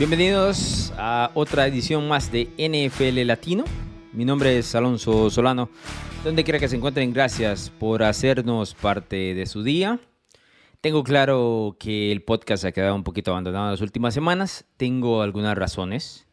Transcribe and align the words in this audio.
Bienvenidos 0.00 0.94
a 0.96 1.30
otra 1.34 1.66
edición 1.66 2.08
más 2.08 2.32
de 2.32 2.48
NFL 2.56 3.26
Latino. 3.26 3.64
Mi 4.14 4.24
nombre 4.24 4.56
es 4.56 4.74
Alonso 4.74 5.28
Solano. 5.28 5.68
Donde 6.24 6.42
quiera 6.42 6.58
que 6.58 6.70
se 6.70 6.76
encuentren, 6.76 7.12
gracias 7.12 7.68
por 7.68 8.02
hacernos 8.02 8.74
parte 8.74 9.34
de 9.34 9.44
su 9.44 9.62
día. 9.62 10.00
Tengo 10.80 11.04
claro 11.04 11.76
que 11.78 12.12
el 12.12 12.22
podcast 12.22 12.64
ha 12.64 12.72
quedado 12.72 12.94
un 12.94 13.04
poquito 13.04 13.32
abandonado 13.32 13.66
en 13.66 13.72
las 13.72 13.82
últimas 13.82 14.14
semanas. 14.14 14.64
Tengo 14.78 15.20
algunas 15.20 15.58
razones 15.58 16.26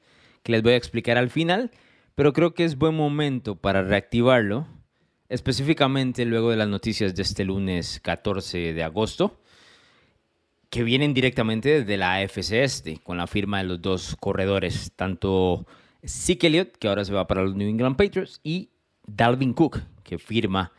que 0.44 0.54
les 0.54 0.64
voy 0.64 0.72
a 0.72 0.78
explicar 0.78 1.18
al 1.18 1.30
final, 1.30 1.72
pero 2.16 2.32
creo 2.32 2.54
que 2.54 2.64
es 2.64 2.78
buen 2.78 2.96
momento 2.96 3.58
para 3.58 3.84
reactivarlo, 3.84 4.66
específicamente 5.28 6.24
luego 6.24 6.52
de 6.52 6.56
las 6.56 6.70
noticias 6.70 7.16
de 7.16 7.24
este 7.24 7.44
lunes 7.44 8.00
14 8.02 8.72
de 8.72 8.84
agosto 8.86 9.42
que 10.70 10.84
vienen 10.84 11.14
directamente 11.14 11.84
de 11.84 11.98
la 11.98 12.16
AFC 12.16 12.52
Este, 12.64 12.98
con 12.98 13.18
la 13.18 13.28
firma 13.28 13.60
de 13.60 13.66
los 13.66 13.82
dos 13.82 14.16
corredores, 14.20 14.92
tanto 14.96 15.66
Zeke 16.06 16.48
Elliott, 16.48 16.78
que 16.78 16.88
ahora 16.88 17.06
se 17.06 17.14
va 17.14 17.28
para 17.28 17.44
los 17.44 17.56
New 17.56 17.70
England 17.70 17.96
Patriots, 17.96 18.40
y 18.44 18.70
Dalvin 19.06 19.54
Cook, 19.54 19.80
que 20.04 20.18
firma 20.18 20.72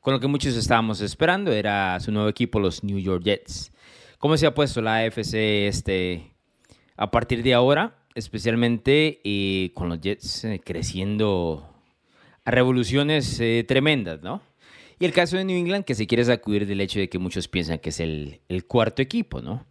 con 0.00 0.14
lo 0.14 0.20
que 0.20 0.26
muchos 0.26 0.56
estábamos 0.56 1.02
esperando, 1.02 1.52
era 1.52 2.00
su 2.00 2.10
nuevo 2.10 2.28
equipo, 2.28 2.58
los 2.58 2.82
New 2.82 2.98
York 2.98 3.22
Jets. 3.22 3.70
¿Cómo 4.18 4.36
se 4.36 4.46
ha 4.46 4.54
puesto 4.54 4.80
la 4.80 4.96
AFC 4.96 5.34
Este 5.66 6.32
a 6.96 7.10
partir 7.10 7.42
de 7.42 7.52
ahora? 7.52 7.96
Especialmente 8.14 9.20
eh, 9.24 9.72
con 9.74 9.90
los 9.90 10.00
Jets 10.00 10.44
eh, 10.44 10.60
creciendo 10.64 11.68
a 12.44 12.50
revoluciones 12.50 13.38
eh, 13.40 13.64
tremendas, 13.68 14.22
¿no? 14.22 14.42
Y 15.00 15.06
el 15.06 15.12
caso 15.12 15.38
de 15.38 15.46
New 15.46 15.56
England, 15.56 15.86
que 15.86 15.94
se 15.94 16.06
quiere 16.06 16.22
sacudir 16.26 16.66
del 16.66 16.78
hecho 16.82 16.98
de 16.98 17.08
que 17.08 17.18
muchos 17.18 17.48
piensan 17.48 17.78
que 17.78 17.88
es 17.88 18.00
el, 18.00 18.42
cuarto 18.68 19.00
equipo, 19.00 19.40
¿no? 19.40 19.64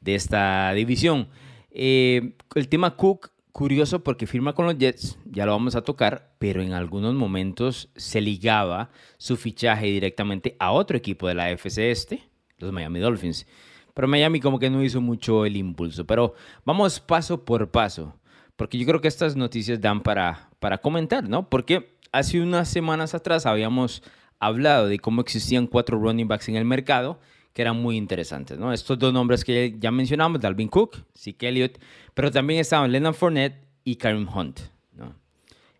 De 0.00 0.14
esta 0.14 0.72
división. 0.74 1.26
Eh, 1.72 2.36
el 2.54 2.68
tema 2.68 2.94
Cook, 2.94 3.32
curioso 3.50 4.04
porque 4.04 4.28
firma 4.28 4.54
con 4.54 4.64
los 4.64 4.78
Jets, 4.78 5.18
ya 5.24 5.44
lo 5.44 5.50
vamos 5.50 5.74
a 5.74 5.82
tocar, 5.82 6.30
pero 6.38 6.62
en 6.62 6.72
algunos 6.72 7.16
momentos 7.16 7.90
se 7.96 8.20
ligaba 8.20 8.90
su 9.18 9.36
fichaje 9.36 9.86
directamente 9.86 10.54
a 10.60 10.70
otro 10.70 10.96
equipo 10.96 11.26
de 11.26 11.34
la 11.34 11.50
FC 11.50 11.90
Este, 11.90 12.22
los 12.58 12.70
Miami 12.70 13.00
Dolphins. 13.00 13.44
Pero 13.92 14.06
Miami 14.06 14.38
como 14.38 14.60
que 14.60 14.70
no 14.70 14.84
hizo 14.84 15.00
mucho 15.00 15.44
el 15.46 15.56
impulso. 15.56 16.06
Pero 16.06 16.34
vamos 16.64 17.00
paso 17.00 17.44
por 17.44 17.72
paso, 17.72 18.14
porque 18.54 18.78
yo 18.78 18.86
creo 18.86 19.00
que 19.00 19.08
estas 19.08 19.34
noticias 19.34 19.80
dan 19.80 20.04
para, 20.04 20.48
para 20.60 20.78
comentar, 20.78 21.28
¿no? 21.28 21.48
Porque 21.48 21.98
hace 22.12 22.40
unas 22.40 22.68
semanas 22.68 23.16
atrás 23.16 23.46
habíamos 23.46 24.04
hablado 24.38 24.88
de 24.88 24.98
cómo 24.98 25.20
existían 25.20 25.66
cuatro 25.66 25.98
running 25.98 26.28
backs 26.28 26.48
en 26.48 26.56
el 26.56 26.64
mercado 26.64 27.18
que 27.52 27.62
eran 27.62 27.80
muy 27.80 27.96
interesantes, 27.96 28.58
¿no? 28.58 28.70
Estos 28.70 28.98
dos 28.98 29.14
nombres 29.14 29.42
que 29.42 29.74
ya 29.78 29.90
mencionamos, 29.90 30.42
Dalvin 30.42 30.68
Cook, 30.68 30.98
Zeke 31.16 31.48
Elliott, 31.48 31.78
pero 32.12 32.30
también 32.30 32.60
estaban 32.60 32.92
Leonard 32.92 33.14
Fournette 33.14 33.64
y 33.82 33.96
Karim 33.96 34.28
Hunt. 34.28 34.60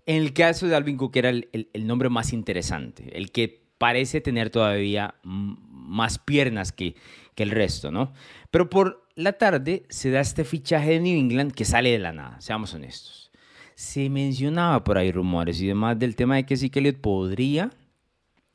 En 0.07 0.23
el 0.23 0.33
caso 0.33 0.67
de 0.67 0.73
Dalvin 0.73 0.97
Cook 0.97 1.17
era 1.17 1.29
el, 1.29 1.69
nombre 1.81 2.09
más 2.09 2.33
interesante, 2.33 3.15
el 3.19 3.33
que 3.33 3.67
parece 3.77 4.21
tener 4.21 4.51
todavía 4.51 5.17
más 5.25 6.19
piernas 6.19 6.73
que, 6.73 6.95
que 7.35 7.43
el 7.43 7.51
resto, 7.51 7.91
¿no? 7.91 8.13
Pero 8.51 8.71
por 8.71 9.07
la 9.17 9.33
tarde 9.33 9.85
se 9.89 10.11
da 10.11 10.21
este 10.21 10.45
fichaje 10.45 10.91
de 10.93 11.01
New 11.01 11.19
England 11.19 11.53
que 11.53 11.65
sale 11.65 11.91
de 11.91 11.99
la 11.99 12.13
nada, 12.13 12.41
seamos 12.41 12.73
honestos. 12.73 13.33
Se 13.75 14.09
mencionaba 14.09 14.83
por 14.85 14.97
ahí 14.97 15.11
rumores 15.11 15.61
y 15.61 15.67
demás 15.67 15.99
del 15.99 16.17
tema 16.17 16.37
de 16.37 16.47
que 16.47 16.57
Zeke 16.57 16.79
Elliott 16.79 17.01
podría 17.01 17.73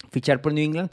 fichar 0.09 0.41
por 0.41 0.53
New 0.53 0.63
England. 0.63 0.91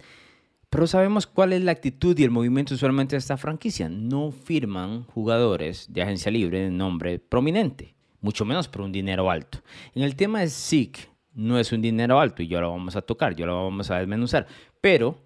Pero 0.70 0.86
sabemos 0.86 1.26
cuál 1.26 1.54
es 1.54 1.62
la 1.62 1.72
actitud 1.72 2.18
y 2.18 2.24
el 2.24 2.30
movimiento 2.30 2.74
usualmente 2.74 3.16
de 3.16 3.20
esta 3.20 3.38
franquicia. 3.38 3.88
No 3.88 4.30
firman 4.30 5.04
jugadores 5.04 5.86
de 5.90 6.02
agencia 6.02 6.30
libre 6.30 6.60
de 6.60 6.70
nombre 6.70 7.18
prominente, 7.18 7.94
mucho 8.20 8.44
menos 8.44 8.68
por 8.68 8.82
un 8.82 8.92
dinero 8.92 9.30
alto. 9.30 9.60
En 9.94 10.02
el 10.02 10.14
tema 10.14 10.40
de 10.40 10.48
Zeke, 10.48 11.08
no 11.32 11.58
es 11.58 11.72
un 11.72 11.80
dinero 11.80 12.20
alto 12.20 12.42
y 12.42 12.48
ya 12.48 12.60
lo 12.60 12.70
vamos 12.70 12.96
a 12.96 13.02
tocar, 13.02 13.34
ya 13.34 13.46
lo 13.46 13.64
vamos 13.64 13.90
a 13.90 13.98
desmenuzar, 13.98 14.46
pero 14.80 15.16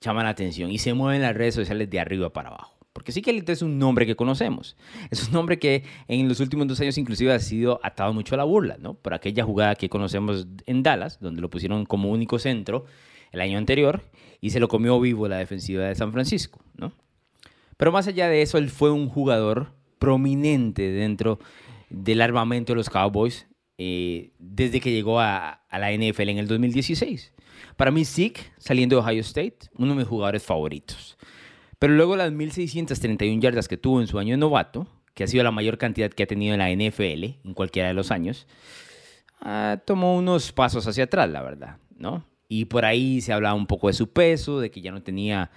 llama 0.00 0.22
la 0.22 0.30
atención 0.30 0.70
y 0.70 0.78
se 0.78 0.94
mueven 0.94 1.20
las 1.20 1.36
redes 1.36 1.54
sociales 1.54 1.90
de 1.90 2.00
arriba 2.00 2.32
para 2.32 2.48
abajo. 2.48 2.78
Porque 2.92 3.12
sí 3.12 3.22
que 3.22 3.44
es 3.46 3.62
un 3.62 3.78
nombre 3.78 4.06
que 4.06 4.16
conocemos. 4.16 4.76
Es 5.10 5.28
un 5.28 5.32
nombre 5.32 5.58
que 5.58 5.84
en 6.08 6.28
los 6.28 6.40
últimos 6.40 6.66
dos 6.66 6.80
años 6.80 6.98
inclusive 6.98 7.32
ha 7.32 7.38
sido 7.38 7.78
atado 7.84 8.12
mucho 8.12 8.34
a 8.34 8.38
la 8.38 8.44
burla, 8.44 8.76
¿no? 8.78 8.94
Por 8.94 9.14
aquella 9.14 9.44
jugada 9.44 9.76
que 9.76 9.88
conocemos 9.88 10.48
en 10.66 10.82
Dallas, 10.82 11.20
donde 11.20 11.40
lo 11.40 11.50
pusieron 11.50 11.84
como 11.84 12.10
único 12.10 12.38
centro 12.38 12.86
el 13.32 13.40
año 13.40 13.58
anterior 13.58 14.02
y 14.40 14.50
se 14.50 14.60
lo 14.60 14.68
comió 14.68 15.00
vivo 15.00 15.28
la 15.28 15.38
defensiva 15.38 15.84
de 15.84 15.94
San 15.94 16.12
Francisco, 16.12 16.60
¿no? 16.76 16.92
Pero 17.76 17.92
más 17.92 18.08
allá 18.08 18.28
de 18.28 18.42
eso, 18.42 18.58
él 18.58 18.70
fue 18.70 18.90
un 18.90 19.08
jugador 19.08 19.72
prominente 19.98 20.90
dentro 20.90 21.38
del 21.90 22.20
armamento 22.20 22.72
de 22.72 22.76
los 22.76 22.90
Cowboys 22.90 23.46
eh, 23.80 24.32
desde 24.38 24.80
que 24.80 24.90
llegó 24.90 25.20
a, 25.20 25.62
la 25.70 25.92
NFL 25.92 26.30
en 26.30 26.38
el 26.38 26.48
2016. 26.48 27.32
Para 27.76 27.92
mí, 27.92 28.04
Zeke, 28.04 28.40
saliendo 28.58 28.96
de 28.96 29.02
Ohio 29.02 29.20
State, 29.20 29.58
uno 29.76 29.92
de 29.92 29.98
mis 29.98 30.08
jugadores 30.08 30.42
favoritos. 30.42 31.16
Pero 31.78 31.94
luego 31.94 32.16
las 32.16 32.32
1.631 32.32 33.40
yardas 33.40 33.68
que 33.68 33.76
tuvo 33.76 34.00
en 34.00 34.08
su 34.08 34.18
año 34.18 34.32
de 34.32 34.38
novato, 34.38 34.88
que 35.14 35.22
ha 35.22 35.28
sido 35.28 35.44
la 35.44 35.52
mayor 35.52 35.78
cantidad 35.78 36.10
que 36.10 36.24
ha 36.24 36.26
tenido 36.26 36.54
en 36.54 36.58
la 36.58 36.70
NFL 36.70 37.24
en 37.44 37.54
cualquiera 37.54 37.88
de 37.88 37.94
los 37.94 38.10
años, 38.10 38.48
ah, 39.40 39.80
tomó 39.86 40.16
unos 40.16 40.52
pasos 40.52 40.86
hacia 40.88 41.04
atrás, 41.04 41.30
la 41.30 41.42
verdad, 41.42 41.76
¿no? 41.96 42.26
Y 42.48 42.64
por 42.64 42.84
ahí 42.84 43.20
se 43.20 43.32
hablaba 43.32 43.54
un 43.54 43.66
poco 43.66 43.88
de 43.88 43.92
su 43.92 44.10
peso, 44.10 44.60
de 44.60 44.70
que 44.70 44.80
ya 44.80 44.90
no 44.90 45.02
tenía 45.02 45.50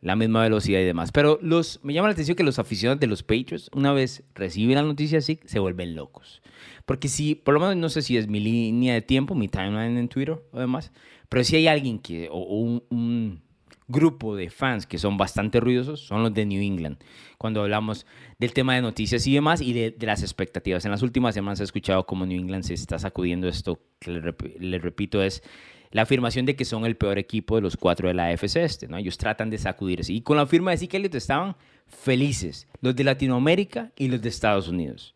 la 0.00 0.14
misma 0.14 0.42
velocidad 0.42 0.80
y 0.80 0.84
demás. 0.84 1.10
Pero 1.12 1.38
los, 1.42 1.80
me 1.82 1.92
llama 1.92 2.08
la 2.08 2.12
atención 2.12 2.36
que 2.36 2.44
los 2.44 2.58
aficionados 2.58 3.00
de 3.00 3.08
los 3.08 3.22
Patriots, 3.22 3.70
una 3.74 3.92
vez 3.92 4.22
reciben 4.34 4.76
la 4.76 4.82
noticia 4.82 5.18
así, 5.18 5.40
se 5.44 5.58
vuelven 5.58 5.96
locos. 5.96 6.42
Porque 6.84 7.08
si, 7.08 7.34
por 7.34 7.54
lo 7.54 7.60
menos 7.60 7.76
no 7.76 7.88
sé 7.88 8.02
si 8.02 8.16
es 8.16 8.28
mi 8.28 8.40
línea 8.40 8.94
de 8.94 9.02
tiempo, 9.02 9.34
mi 9.34 9.48
timeline 9.48 9.98
en 9.98 10.08
Twitter 10.08 10.40
o 10.52 10.60
demás, 10.60 10.92
pero 11.28 11.42
si 11.42 11.56
hay 11.56 11.66
alguien 11.66 11.98
que, 11.98 12.28
o, 12.30 12.80
un, 12.88 13.44
grupo 13.88 14.34
de 14.34 14.50
fans 14.50 14.84
que 14.84 14.98
son 14.98 15.16
bastante 15.16 15.60
ruidosos, 15.60 16.00
son 16.00 16.20
los 16.24 16.34
de 16.34 16.44
New 16.44 16.60
England. 16.60 16.98
Cuando 17.38 17.62
hablamos 17.62 18.04
del 18.36 18.52
tema 18.52 18.74
de 18.74 18.82
noticias 18.82 19.24
y 19.28 19.34
demás 19.34 19.60
y 19.60 19.72
de, 19.72 19.94
las 20.00 20.22
expectativas. 20.22 20.84
En 20.84 20.90
las 20.90 21.02
últimas 21.02 21.34
semanas 21.34 21.60
he 21.60 21.64
escuchado 21.64 22.04
cómo 22.04 22.26
New 22.26 22.36
England 22.36 22.64
se 22.64 22.74
está 22.74 22.98
sacudiendo 22.98 23.46
esto, 23.46 23.80
que 24.00 24.10
le 24.58 24.78
repito, 24.80 25.22
es 25.22 25.40
la 25.90 26.02
afirmación 26.02 26.46
de 26.46 26.56
que 26.56 26.64
son 26.64 26.84
el 26.84 26.96
peor 26.96 27.18
equipo 27.18 27.56
de 27.56 27.62
los 27.62 27.76
cuatro 27.76 28.08
de 28.08 28.14
la 28.14 28.26
AFC 28.26 28.56
este, 28.56 28.88
¿no? 28.88 28.96
Ellos 28.96 29.18
tratan 29.18 29.50
de 29.50 29.58
sacudirse. 29.58 30.12
Y 30.12 30.22
con 30.22 30.36
la 30.36 30.46
firma 30.46 30.70
de 30.70 30.78
Zeke 30.78 30.96
Elliott 30.96 31.14
estaban 31.14 31.56
felices, 31.86 32.66
los 32.80 32.94
de 32.96 33.04
Latinoamérica 33.04 33.92
y 33.96 34.08
los 34.08 34.20
de 34.20 34.28
Estados 34.28 34.68
Unidos. 34.68 35.14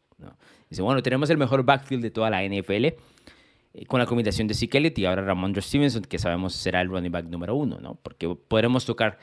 Dice, 0.68 0.82
bueno, 0.82 1.02
tenemos 1.02 1.28
el 1.30 1.36
mejor 1.36 1.64
backfield 1.64 2.02
de 2.02 2.12
toda 2.12 2.30
la 2.30 2.44
NFL 2.44 2.84
eh, 2.84 3.86
con 3.86 3.98
la 3.98 4.06
combinación 4.06 4.46
de 4.46 4.54
Zeke 4.54 4.78
Elliott 4.78 4.98
y 4.98 5.04
ahora 5.04 5.22
Ramondre 5.22 5.62
Stevenson, 5.62 6.02
que 6.02 6.18
sabemos 6.18 6.54
será 6.54 6.80
el 6.80 6.88
running 6.88 7.10
back 7.10 7.26
número 7.26 7.56
uno, 7.56 7.78
¿no? 7.80 7.96
Porque 7.96 8.28
podremos 8.28 8.84
tocar 8.84 9.18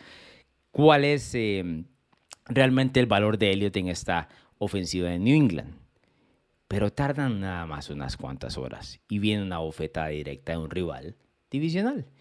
cuál 0.72 1.06
es 1.06 1.34
eh, 1.36 1.86
realmente 2.46 3.00
el 3.00 3.06
valor 3.06 3.38
de 3.38 3.52
Elliott 3.52 3.78
en 3.78 3.88
esta 3.88 4.28
ofensiva 4.58 5.10
de 5.10 5.20
New 5.20 5.36
England. 5.36 5.74
Pero 6.68 6.92
tardan 6.92 7.40
nada 7.40 7.66
más 7.66 7.90
unas 7.90 8.18
cuantas 8.18 8.58
horas 8.58 9.00
y 9.08 9.20
viene 9.20 9.44
una 9.44 9.60
bofetada 9.60 10.10
directa 10.10 10.52
de 10.52 10.58
un 10.58 10.70
rival 10.70 11.16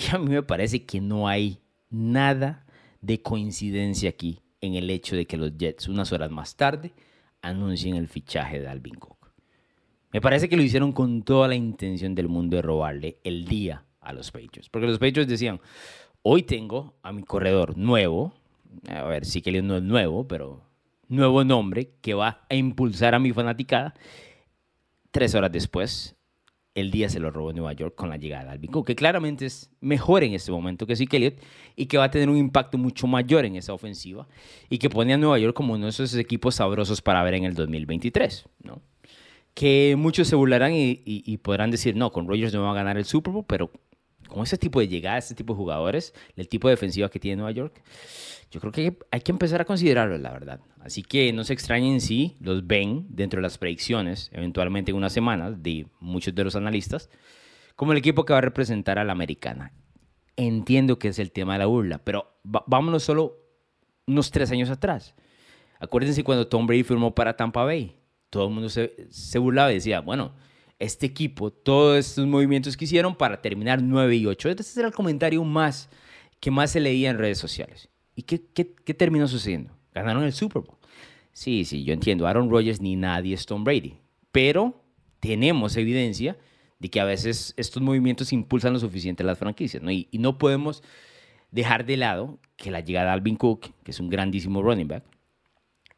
Y 0.00 0.14
a 0.14 0.18
mí 0.18 0.30
me 0.30 0.44
parece 0.44 0.84
que 0.84 1.00
no 1.00 1.26
hay 1.26 1.58
nada 1.90 2.64
de 3.00 3.20
coincidencia 3.20 4.10
aquí 4.10 4.42
en 4.60 4.74
el 4.74 4.90
hecho 4.90 5.16
de 5.16 5.26
que 5.26 5.36
los 5.36 5.56
Jets 5.56 5.88
unas 5.88 6.12
horas 6.12 6.30
más 6.30 6.56
tarde 6.56 6.92
anuncien 7.42 7.96
el 7.96 8.08
fichaje 8.08 8.60
de 8.60 8.68
Alvin 8.68 8.94
Cook. 8.94 9.32
Me 10.12 10.20
parece 10.20 10.48
que 10.48 10.56
lo 10.56 10.62
hicieron 10.62 10.92
con 10.92 11.22
toda 11.22 11.48
la 11.48 11.54
intención 11.54 12.14
del 12.14 12.28
mundo 12.28 12.56
de 12.56 12.62
robarle 12.62 13.18
el 13.24 13.44
día 13.44 13.84
a 14.00 14.12
los 14.12 14.30
Patriots. 14.30 14.68
Porque 14.70 14.86
los 14.86 14.98
Patriots 14.98 15.28
decían, 15.28 15.60
hoy 16.22 16.42
tengo 16.42 16.94
a 17.02 17.12
mi 17.12 17.22
corredor 17.22 17.76
nuevo, 17.76 18.32
a 18.88 19.02
ver, 19.04 19.24
sí 19.24 19.42
que 19.42 19.62
no 19.62 19.76
es 19.76 19.82
nuevo, 19.82 20.26
pero 20.26 20.62
nuevo 21.08 21.44
nombre 21.44 21.92
que 22.00 22.14
va 22.14 22.46
a 22.48 22.54
impulsar 22.54 23.14
a 23.14 23.18
mi 23.18 23.32
fanaticada. 23.32 23.94
Tres 25.10 25.34
horas 25.34 25.52
después 25.52 26.17
el 26.80 26.90
día 26.90 27.08
se 27.08 27.20
lo 27.20 27.30
robó 27.30 27.52
Nueva 27.52 27.72
York 27.72 27.94
con 27.94 28.08
la 28.08 28.16
llegada 28.16 28.44
de 28.44 28.50
Alvin 28.50 28.70
Cook, 28.70 28.86
que 28.86 28.94
claramente 28.94 29.46
es 29.46 29.70
mejor 29.80 30.24
en 30.24 30.34
este 30.34 30.50
momento 30.50 30.86
que 30.86 30.96
Zeke 30.96 31.16
Elliott 31.16 31.34
y 31.76 31.86
que 31.86 31.98
va 31.98 32.04
a 32.04 32.10
tener 32.10 32.28
un 32.28 32.36
impacto 32.36 32.78
mucho 32.78 33.06
mayor 33.06 33.44
en 33.44 33.56
esa 33.56 33.72
ofensiva 33.72 34.26
y 34.68 34.78
que 34.78 34.90
pone 34.90 35.14
a 35.14 35.16
Nueva 35.16 35.38
York 35.38 35.54
como 35.54 35.74
uno 35.74 35.86
de 35.86 35.90
esos 35.90 36.14
equipos 36.14 36.56
sabrosos 36.56 37.02
para 37.02 37.22
ver 37.22 37.34
en 37.34 37.44
el 37.44 37.54
2023, 37.54 38.46
¿no? 38.62 38.80
Que 39.54 39.96
muchos 39.98 40.28
se 40.28 40.36
burlarán 40.36 40.72
y, 40.74 41.36
podrán 41.38 41.70
decir, 41.70 41.96
no, 41.96 42.12
con 42.12 42.28
Rogers 42.28 42.54
no 42.54 42.62
va 42.62 42.70
a 42.70 42.74
ganar 42.74 42.96
el 42.96 43.04
Super 43.04 43.32
Bowl, 43.32 43.44
pero 43.46 43.70
con 44.28 44.42
ese 44.42 44.56
tipo 44.56 44.78
de 44.80 44.88
llegada, 44.88 45.18
este 45.18 45.34
tipo 45.34 45.54
de 45.54 45.56
jugadores, 45.56 46.14
el 46.36 46.48
tipo 46.48 46.68
de 46.68 46.74
defensiva 46.74 47.08
que 47.08 47.18
tiene 47.18 47.36
Nueva 47.36 47.50
York, 47.50 47.82
yo 48.50 48.60
creo 48.60 48.72
que 48.72 48.98
hay 49.10 49.20
que 49.20 49.32
empezar 49.32 49.60
a 49.60 49.64
considerarlo, 49.64 50.16
la 50.18 50.30
verdad. 50.30 50.60
Así 50.80 51.02
que 51.02 51.32
no 51.32 51.44
se 51.44 51.52
extrañen 51.52 52.00
si 52.00 52.36
los 52.40 52.66
ven 52.66 53.06
dentro 53.10 53.38
de 53.38 53.42
las 53.42 53.58
predicciones, 53.58 54.30
eventualmente 54.32 54.90
en 54.90 54.96
unas 54.96 55.12
semanas, 55.12 55.62
de 55.62 55.86
muchos 56.00 56.34
de 56.34 56.44
los 56.44 56.56
analistas, 56.56 57.10
como 57.76 57.92
el 57.92 57.98
equipo 57.98 58.24
que 58.24 58.32
va 58.32 58.38
a 58.38 58.42
representar 58.42 58.98
a 58.98 59.04
la 59.04 59.12
americana. 59.12 59.72
Entiendo 60.36 60.98
que 60.98 61.08
es 61.08 61.18
el 61.18 61.32
tema 61.32 61.54
de 61.54 61.58
la 61.60 61.66
burla, 61.66 61.98
pero 61.98 62.38
vámonos 62.44 63.02
solo 63.02 63.36
unos 64.06 64.30
tres 64.30 64.50
años 64.50 64.70
atrás. 64.70 65.14
Acuérdense 65.80 66.24
cuando 66.24 66.48
Tom 66.48 66.66
Brady 66.66 66.84
firmó 66.84 67.14
para 67.14 67.36
Tampa 67.36 67.64
Bay. 67.64 67.96
Todo 68.30 68.48
el 68.48 68.54
mundo 68.54 68.68
se 68.68 69.38
burlaba 69.38 69.70
y 69.70 69.74
decía, 69.74 70.00
bueno, 70.00 70.32
este 70.78 71.06
equipo, 71.06 71.50
todos 71.50 71.98
estos 71.98 72.26
movimientos 72.26 72.76
que 72.76 72.84
hicieron 72.84 73.16
para 73.16 73.40
terminar 73.42 73.82
9 73.82 74.16
y 74.16 74.26
8. 74.26 74.50
Este 74.50 74.80
era 74.80 74.88
el 74.88 74.94
comentario 74.94 75.42
más 75.44 75.88
que 76.40 76.50
más 76.50 76.70
se 76.70 76.80
leía 76.80 77.10
en 77.10 77.18
redes 77.18 77.38
sociales. 77.38 77.88
¿Y 78.14 78.22
qué, 78.22 78.42
qué, 78.54 78.74
qué 78.84 78.94
terminó 78.94 79.26
sucediendo? 79.26 79.72
Ganaron 79.92 80.24
el 80.24 80.32
Super 80.32 80.62
Bowl. 80.62 80.78
Sí, 81.32 81.64
sí, 81.64 81.84
yo 81.84 81.92
entiendo. 81.92 82.26
Aaron 82.26 82.50
Rodgers 82.50 82.80
ni 82.80 82.96
nadie 82.96 83.34
es 83.34 83.46
Tom 83.46 83.64
Brady. 83.64 83.96
Pero 84.32 84.82
tenemos 85.20 85.76
evidencia 85.76 86.36
de 86.78 86.90
que 86.90 87.00
a 87.00 87.04
veces 87.04 87.54
estos 87.56 87.82
movimientos 87.82 88.32
impulsan 88.32 88.72
lo 88.72 88.78
suficiente 88.78 89.24
las 89.24 89.38
franquicias. 89.38 89.82
¿no? 89.82 89.90
Y, 89.90 90.08
y 90.10 90.18
no 90.18 90.38
podemos 90.38 90.82
dejar 91.50 91.86
de 91.86 91.96
lado 91.96 92.38
que 92.56 92.70
la 92.70 92.80
llegada 92.80 93.06
de 93.06 93.12
Alvin 93.12 93.36
Cook, 93.36 93.72
que 93.82 93.90
es 93.90 94.00
un 94.00 94.10
grandísimo 94.10 94.62
running 94.62 94.88
back, 94.88 95.04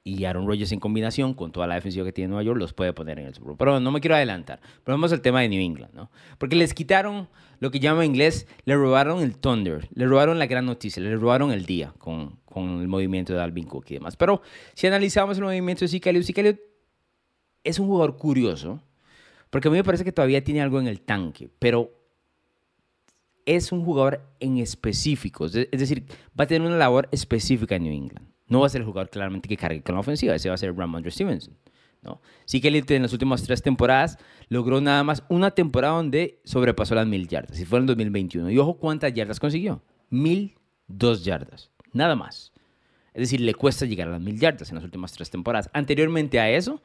y 0.02 0.25
Aaron 0.25 0.47
Rodgers 0.47 0.73
en 0.73 0.81
combinación 0.81 1.35
con 1.35 1.52
toda 1.52 1.67
la 1.67 1.75
defensiva 1.75 2.06
que 2.06 2.12
tiene 2.12 2.29
Nueva 2.29 2.43
York 2.43 2.58
los 2.58 2.73
puede 2.73 2.93
poner 2.93 3.19
en 3.19 3.26
el 3.26 3.35
Super. 3.35 3.55
Pero 3.58 3.81
no 3.81 3.91
me 3.91 4.00
quiero 4.00 4.14
adelantar. 4.14 4.61
Pero 4.82 4.97
vamos 4.97 5.12
al 5.12 5.20
tema 5.20 5.41
de 5.43 5.49
New 5.49 5.61
England, 5.61 5.94
¿no? 5.94 6.11
Porque 6.38 6.56
les 6.56 6.73
quitaron 6.73 7.29
lo 7.58 7.70
que 7.70 7.81
llama 7.81 8.05
en 8.05 8.12
inglés, 8.12 8.47
le 8.64 8.75
robaron 8.75 9.23
el 9.23 9.37
thunder, 9.37 9.88
le 9.94 10.06
robaron 10.06 10.38
la 10.38 10.47
gran 10.47 10.64
noticia, 10.64 11.02
le 11.02 11.14
robaron 11.17 11.52
el 11.52 11.67
día 11.67 11.93
con, 11.99 12.38
con 12.47 12.81
el 12.81 12.88
movimiento 12.88 13.35
de 13.35 13.43
Alvin 13.43 13.67
Cook 13.67 13.87
y 13.91 13.94
demás. 13.94 14.17
Pero 14.17 14.41
si 14.75 14.87
analizamos 14.87 15.37
el 15.37 15.44
movimiento 15.44 15.85
de 15.85 15.88
Zeke 15.88 16.08
Elliott, 16.08 16.58
es 17.62 17.79
un 17.79 17.87
jugador 17.87 18.17
curioso, 18.17 18.82
porque 19.50 19.69
a 19.69 19.70
mí 19.70 19.76
me 19.76 19.85
parece 19.85 20.05
que 20.05 20.12
todavía 20.12 20.43
tiene 20.43 20.62
algo 20.62 20.81
en 20.81 20.87
el 20.87 21.03
tanque, 21.03 21.50
pero 21.58 21.93
es 23.44 23.73
un 23.73 23.85
jugador 23.85 24.23
en 24.38 24.56
específico, 24.56 25.44
es 25.46 25.53
decir, 25.53 26.05
va 26.38 26.44
a 26.44 26.46
tener 26.46 26.67
una 26.67 26.79
labor 26.79 27.08
específica 27.12 27.76
en 27.76 27.82
New 27.82 27.93
England. 27.93 28.30
No 28.50 28.61
va 28.61 28.67
a 28.67 28.69
ser 28.69 28.82
el 28.82 28.87
jugador 28.87 29.08
claramente 29.08 29.49
que 29.49 29.56
cargue 29.56 29.82
con 29.82 29.94
la 29.94 30.00
ofensiva, 30.00 30.35
ese 30.35 30.50
va 30.50 30.56
a 30.56 30.58
ser 30.58 30.76
Ramondre 30.76 31.11
Stevenson. 31.11 31.56
¿no? 32.02 32.20
Sí 32.44 32.61
que 32.61 32.69
él 32.69 32.85
en 32.88 33.02
las 33.02 33.12
últimas 33.12 33.43
tres 33.43 33.62
temporadas 33.62 34.19
logró 34.49 34.81
nada 34.81 35.05
más 35.05 35.23
una 35.29 35.52
temporada 35.52 35.94
donde 35.94 36.41
sobrepasó 36.44 36.94
las 36.94 37.06
mil 37.06 37.29
yardas, 37.29 37.58
y 37.61 37.64
fue 37.64 37.79
en 37.79 37.87
2021. 37.87 38.50
Y 38.50 38.58
ojo 38.58 38.75
cuántas 38.79 39.14
yardas 39.14 39.41
consiguió, 39.41 39.82
mil 40.11 40.58
dos 40.88 41.25
yardas, 41.25 41.70
nada 41.93 42.17
más. 42.17 42.52
Es 43.14 43.23
decir, 43.23 43.41
le 43.41 43.55
cuesta 43.55 43.87
llegar 43.87 44.08
a 44.08 44.12
las 44.12 44.20
mil 44.20 44.38
yardas 44.38 44.70
en 44.70 44.76
las 44.76 44.85
últimas 44.85 45.12
tres 45.12 45.31
temporadas. 45.31 45.70
Anteriormente 45.73 46.41
a 46.41 46.50
eso, 46.50 46.82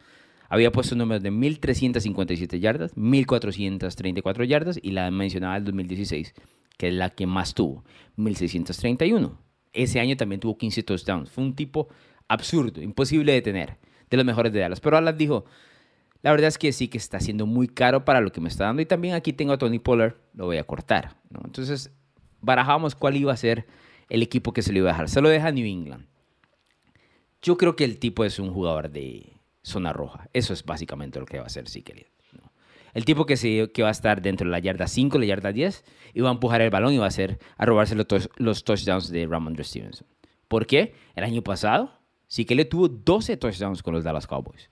había 0.50 0.72
puesto 0.72 0.96
números 0.96 1.24
de 1.24 1.32
1.357 1.32 2.60
yardas, 2.60 2.96
1.434 2.96 4.46
yardas 4.46 4.80
y 4.82 4.92
la 4.92 5.10
mencionaba 5.10 5.56
del 5.56 5.66
2016, 5.66 6.34
que 6.78 6.90
es 6.90 6.94
la 6.94 7.10
que 7.10 7.26
más 7.26 7.54
tuvo, 7.56 7.84
1.631 8.18 9.45
ese 9.76 10.00
año 10.00 10.18
también 10.18 10.40
tuvo 10.40 10.58
15 10.58 10.84
touchdowns. 10.84 11.30
Fue 11.30 11.44
un 11.44 11.56
tipo 11.56 11.90
absurdo, 12.28 12.82
imposible 12.82 13.34
de 13.34 13.42
tener, 13.42 13.78
de 14.10 14.18
los 14.18 14.26
mejores 14.26 14.52
de 14.52 14.60
Dallas. 14.60 14.80
Pero 14.80 14.96
Dallas 14.96 15.18
dijo, 15.18 15.46
la 16.22 16.32
verdad 16.32 16.48
es 16.48 16.58
que 16.58 16.72
sí 16.72 16.88
que 16.88 16.98
está 16.98 17.20
siendo 17.20 17.46
muy 17.46 17.68
caro 17.68 18.04
para 18.06 18.22
lo 18.22 18.32
que 18.32 18.42
me 18.42 18.50
está 18.50 18.66
dando. 18.66 18.82
Y 18.82 18.86
también 18.86 19.14
aquí 19.14 19.34
tengo 19.34 19.54
a 19.54 19.58
Tony 19.58 19.80
Pollard, 19.80 20.16
lo 20.34 20.46
voy 20.46 20.58
a 20.58 20.64
cortar. 20.64 21.18
Entonces, 21.44 21.92
barajamos 22.42 22.96
cuál 22.96 23.16
iba 23.16 23.32
a 23.32 23.38
ser 23.38 23.68
el 24.10 24.24
equipo 24.24 24.54
que 24.54 24.62
se 24.62 24.72
lo 24.72 24.80
iba 24.80 24.90
a 24.90 24.94
dejar. 24.94 25.10
Se 25.10 25.22
lo 25.22 25.30
deja 25.30 25.52
New 25.52 25.66
England. 25.66 26.08
Yo 27.42 27.58
creo 27.58 27.76
que 27.76 27.84
el 27.84 28.00
tipo 28.00 28.26
es 28.26 28.40
un 28.40 28.52
jugador 28.52 28.90
de 28.90 29.34
zona 29.62 29.94
roja. 29.94 30.30
Eso 30.34 30.54
es 30.54 30.64
básicamente 30.64 31.20
lo 31.20 31.26
que 31.26 31.38
va 31.38 31.44
a 31.44 31.48
hacer 31.48 31.68
Siqueliet. 31.68 32.15
El 32.96 33.06
tipo 33.06 33.28
que, 33.28 33.38
se, 33.38 33.72
que 33.72 33.84
va 33.84 33.90
a 33.90 33.92
estar 33.92 34.24
dentro 34.24 34.46
de 34.46 34.52
la 34.52 34.60
yarda 34.60 34.88
5, 34.88 35.20
la 35.20 35.26
yarda 35.26 35.52
10, 35.52 35.86
y 36.16 36.22
va 36.22 36.30
a 36.30 36.32
empujar 36.32 36.62
el 36.62 36.72
balón 36.72 36.94
y 36.94 36.98
va 36.98 37.06
a, 37.06 37.10
hacer, 37.10 37.38
a 37.58 37.66
robarse 37.66 37.94
los, 37.94 38.08
los 38.38 38.64
touchdowns 38.64 39.12
de 39.12 39.28
Ramondre 39.28 39.64
Stevenson. 39.64 40.08
¿Por 40.48 40.66
qué? 40.66 40.96
El 41.14 41.24
año 41.24 41.44
pasado, 41.44 41.92
sí 42.28 42.46
que 42.46 42.56
le 42.56 42.66
tuvo 42.66 42.88
12 42.88 43.38
touchdowns 43.38 43.84
con 43.84 43.94
los 43.94 44.04
Dallas 44.04 44.26
Cowboys. 44.26 44.72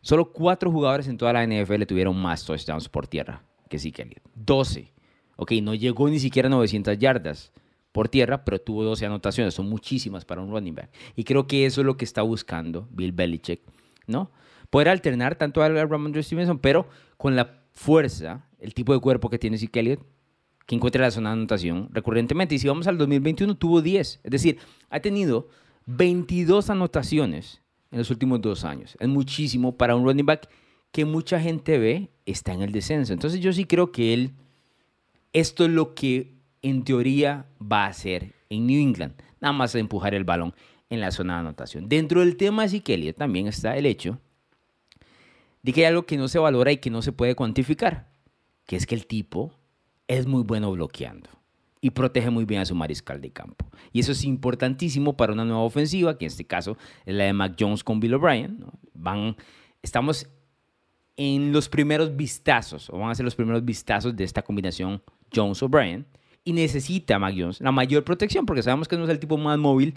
Solo 0.00 0.32
cuatro 0.32 0.72
jugadores 0.72 1.06
en 1.06 1.16
toda 1.16 1.32
la 1.32 1.46
NFL 1.46 1.84
tuvieron 1.84 2.16
más 2.16 2.44
touchdowns 2.44 2.88
por 2.88 3.06
tierra 3.06 3.44
que 3.70 3.78
sí 3.78 3.92
que 3.92 4.20
12. 4.34 4.92
Ok, 5.36 5.52
no 5.62 5.74
llegó 5.74 6.10
ni 6.10 6.18
siquiera 6.18 6.48
a 6.48 6.50
900 6.50 6.98
yardas 6.98 7.52
por 7.92 8.08
tierra, 8.08 8.44
pero 8.44 8.60
tuvo 8.60 8.84
12 8.84 9.06
anotaciones. 9.06 9.54
Son 9.54 9.66
muchísimas 9.66 10.26
para 10.26 10.42
un 10.42 10.50
running 10.50 10.74
back. 10.74 10.90
Y 11.16 11.24
creo 11.24 11.46
que 11.46 11.64
eso 11.64 11.80
es 11.80 11.86
lo 11.86 11.96
que 11.96 12.04
está 12.04 12.20
buscando 12.20 12.88
Bill 12.90 13.12
Belichick, 13.12 13.62
¿no? 14.06 14.30
Poder 14.68 14.88
alternar 14.88 15.36
tanto 15.36 15.62
a 15.62 15.68
Ramondre 15.68 16.22
Stevenson, 16.22 16.58
pero 16.58 16.88
con 17.20 17.36
la 17.36 17.66
fuerza, 17.72 18.48
el 18.58 18.72
tipo 18.72 18.94
de 18.94 18.98
cuerpo 18.98 19.28
que 19.28 19.38
tiene 19.38 19.58
Zeke 19.58 19.80
Elliott, 19.80 20.00
que 20.64 20.74
encuentra 20.74 21.02
la 21.02 21.10
zona 21.10 21.28
de 21.28 21.34
anotación 21.34 21.90
recurrentemente. 21.92 22.54
Y 22.54 22.58
si 22.58 22.66
vamos 22.66 22.86
al 22.86 22.96
2021, 22.96 23.58
tuvo 23.58 23.82
10. 23.82 24.20
Es 24.24 24.30
decir, 24.30 24.56
ha 24.88 25.00
tenido 25.00 25.48
22 25.84 26.70
anotaciones 26.70 27.60
en 27.90 27.98
los 27.98 28.10
últimos 28.10 28.40
dos 28.40 28.64
años. 28.64 28.96
Es 28.98 29.06
muchísimo 29.06 29.76
para 29.76 29.96
un 29.96 30.06
running 30.06 30.24
back 30.24 30.48
que 30.92 31.04
mucha 31.04 31.38
gente 31.38 31.78
ve 31.78 32.08
está 32.24 32.54
en 32.54 32.62
el 32.62 32.72
descenso. 32.72 33.12
Entonces 33.12 33.40
yo 33.40 33.52
sí 33.52 33.66
creo 33.66 33.92
que 33.92 34.14
él, 34.14 34.32
esto 35.34 35.66
es 35.66 35.70
lo 35.70 35.94
que 35.94 36.38
en 36.62 36.84
teoría 36.84 37.44
va 37.60 37.84
a 37.84 37.88
hacer 37.88 38.32
en 38.48 38.66
New 38.66 38.80
England. 38.80 39.12
Nada 39.42 39.52
más 39.52 39.74
empujar 39.74 40.14
el 40.14 40.24
balón 40.24 40.54
en 40.88 41.00
la 41.00 41.10
zona 41.10 41.34
de 41.34 41.40
anotación. 41.40 41.86
Dentro 41.86 42.20
del 42.20 42.38
tema 42.38 42.62
de 42.62 42.70
Zeke 42.70 43.12
también 43.12 43.46
está 43.46 43.76
el 43.76 43.84
hecho 43.84 44.18
de 45.62 45.72
que 45.72 45.80
hay 45.80 45.86
algo 45.86 46.06
que 46.06 46.16
no 46.16 46.28
se 46.28 46.38
valora 46.38 46.72
y 46.72 46.78
que 46.78 46.90
no 46.90 47.02
se 47.02 47.12
puede 47.12 47.34
cuantificar, 47.34 48.08
que 48.66 48.76
es 48.76 48.86
que 48.86 48.94
el 48.94 49.06
tipo 49.06 49.52
es 50.08 50.26
muy 50.26 50.42
bueno 50.42 50.72
bloqueando 50.72 51.30
y 51.80 51.90
protege 51.90 52.30
muy 52.30 52.44
bien 52.44 52.60
a 52.60 52.66
su 52.66 52.74
mariscal 52.74 53.20
de 53.20 53.30
campo. 53.30 53.66
Y 53.92 54.00
eso 54.00 54.12
es 54.12 54.24
importantísimo 54.24 55.16
para 55.16 55.32
una 55.32 55.44
nueva 55.44 55.62
ofensiva, 55.62 56.18
que 56.18 56.26
en 56.26 56.30
este 56.30 56.46
caso 56.46 56.76
es 57.06 57.14
la 57.14 57.24
de 57.24 57.32
Mac 57.32 57.56
Jones 57.58 57.82
con 57.82 58.00
Bill 58.00 58.14
O'Brien. 58.14 58.64
Van, 58.92 59.36
estamos 59.82 60.28
en 61.16 61.52
los 61.52 61.68
primeros 61.68 62.16
vistazos, 62.16 62.90
o 62.90 62.98
van 62.98 63.10
a 63.10 63.14
ser 63.14 63.24
los 63.24 63.34
primeros 63.34 63.64
vistazos 63.64 64.14
de 64.16 64.24
esta 64.24 64.42
combinación 64.42 65.02
Jones-O'Brien, 65.34 66.06
y 66.44 66.52
necesita 66.52 67.18
Mac 67.18 67.34
Jones 67.36 67.60
la 67.60 67.72
mayor 67.72 68.04
protección, 68.04 68.46
porque 68.46 68.62
sabemos 68.62 68.88
que 68.88 68.96
no 68.96 69.04
es 69.04 69.10
el 69.10 69.18
tipo 69.18 69.36
más 69.36 69.58
móvil 69.58 69.94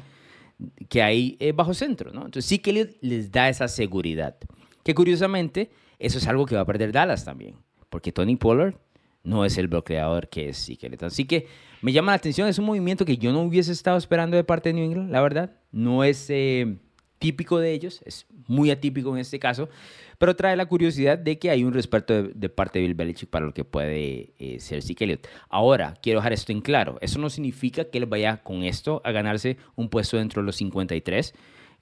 que 0.90 1.02
hay 1.02 1.38
eh, 1.40 1.52
bajo 1.52 1.74
centro. 1.74 2.12
¿no? 2.12 2.26
Entonces 2.26 2.46
sí 2.46 2.60
que 2.60 2.96
les 3.02 3.32
da 3.32 3.50
esa 3.50 3.68
seguridad. 3.68 4.38
Que 4.84 4.94
curiosamente, 4.94 5.72
eso 6.00 6.18
es 6.18 6.28
algo 6.28 6.46
que 6.46 6.56
va 6.56 6.62
a 6.62 6.66
perder 6.66 6.92
Dallas 6.92 7.26
también, 7.26 7.56
porque 7.90 8.12
Tony 8.12 8.36
Pollard 8.36 8.76
no 9.24 9.46
es 9.46 9.58
el 9.58 9.68
bloqueador 9.68 10.30
que 10.30 10.50
es 10.50 10.58
Siquelet. 10.58 11.02
Así 11.04 11.26
que 11.26 11.48
me 11.82 11.92
llama 11.94 12.12
la 12.12 12.18
atención, 12.18 12.48
es 12.48 12.60
un 12.60 12.66
movimiento 12.66 13.06
que 13.06 13.18
yo 13.18 13.32
no 13.32 13.42
hubiese 13.42 13.72
estado 13.72 13.98
esperando 13.98 14.38
de 14.38 14.44
parte 14.44 14.70
de 14.70 14.74
New 14.74 14.86
England, 14.86 15.12
la 15.12 15.22
verdad. 15.22 15.56
No 15.72 16.04
es 16.04 16.30
eh, 16.30 16.78
típico 17.20 17.60
de 17.60 17.72
ellos, 17.72 18.02
es 18.06 18.26
muy 18.48 18.70
atípico 18.70 19.14
en 19.14 19.20
este 19.20 19.40
caso, 19.40 19.70
pero 20.18 20.36
trae 20.36 20.58
la 20.58 20.66
curiosidad 20.66 21.18
de 21.18 21.40
que 21.40 21.50
hay 21.50 21.64
un 21.64 21.74
respeto 21.74 22.24
de, 22.24 22.50
parte 22.50 22.80
de 22.80 22.86
Bill 22.86 22.96
Belichick 22.96 23.30
para 23.30 23.46
lo 23.46 23.54
que 23.54 23.64
puede 23.64 24.34
eh, 24.40 24.60
ser 24.60 24.82
Siquelet. 24.82 25.28
Ahora, 25.50 25.96
quiero 26.02 26.20
dejar 26.20 26.34
esto 26.34 26.52
en 26.52 26.60
claro, 26.60 26.98
eso 27.00 27.20
no 27.20 27.30
significa 27.30 27.86
que 27.86 27.98
él 27.98 28.06
vaya 28.08 28.44
con 28.44 28.64
esto 28.64 29.02
a 29.06 29.12
ganarse 29.12 29.56
un 29.76 29.90
puesto 29.90 30.18
dentro 30.18 30.42
de 30.42 30.48
los 30.48 30.58
53, 30.58 31.34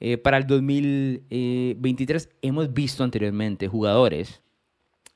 eh, 0.01 0.17
para 0.17 0.37
el 0.37 0.47
2023 0.47 2.29
hemos 2.41 2.73
visto 2.73 3.03
anteriormente 3.03 3.67
jugadores, 3.67 4.41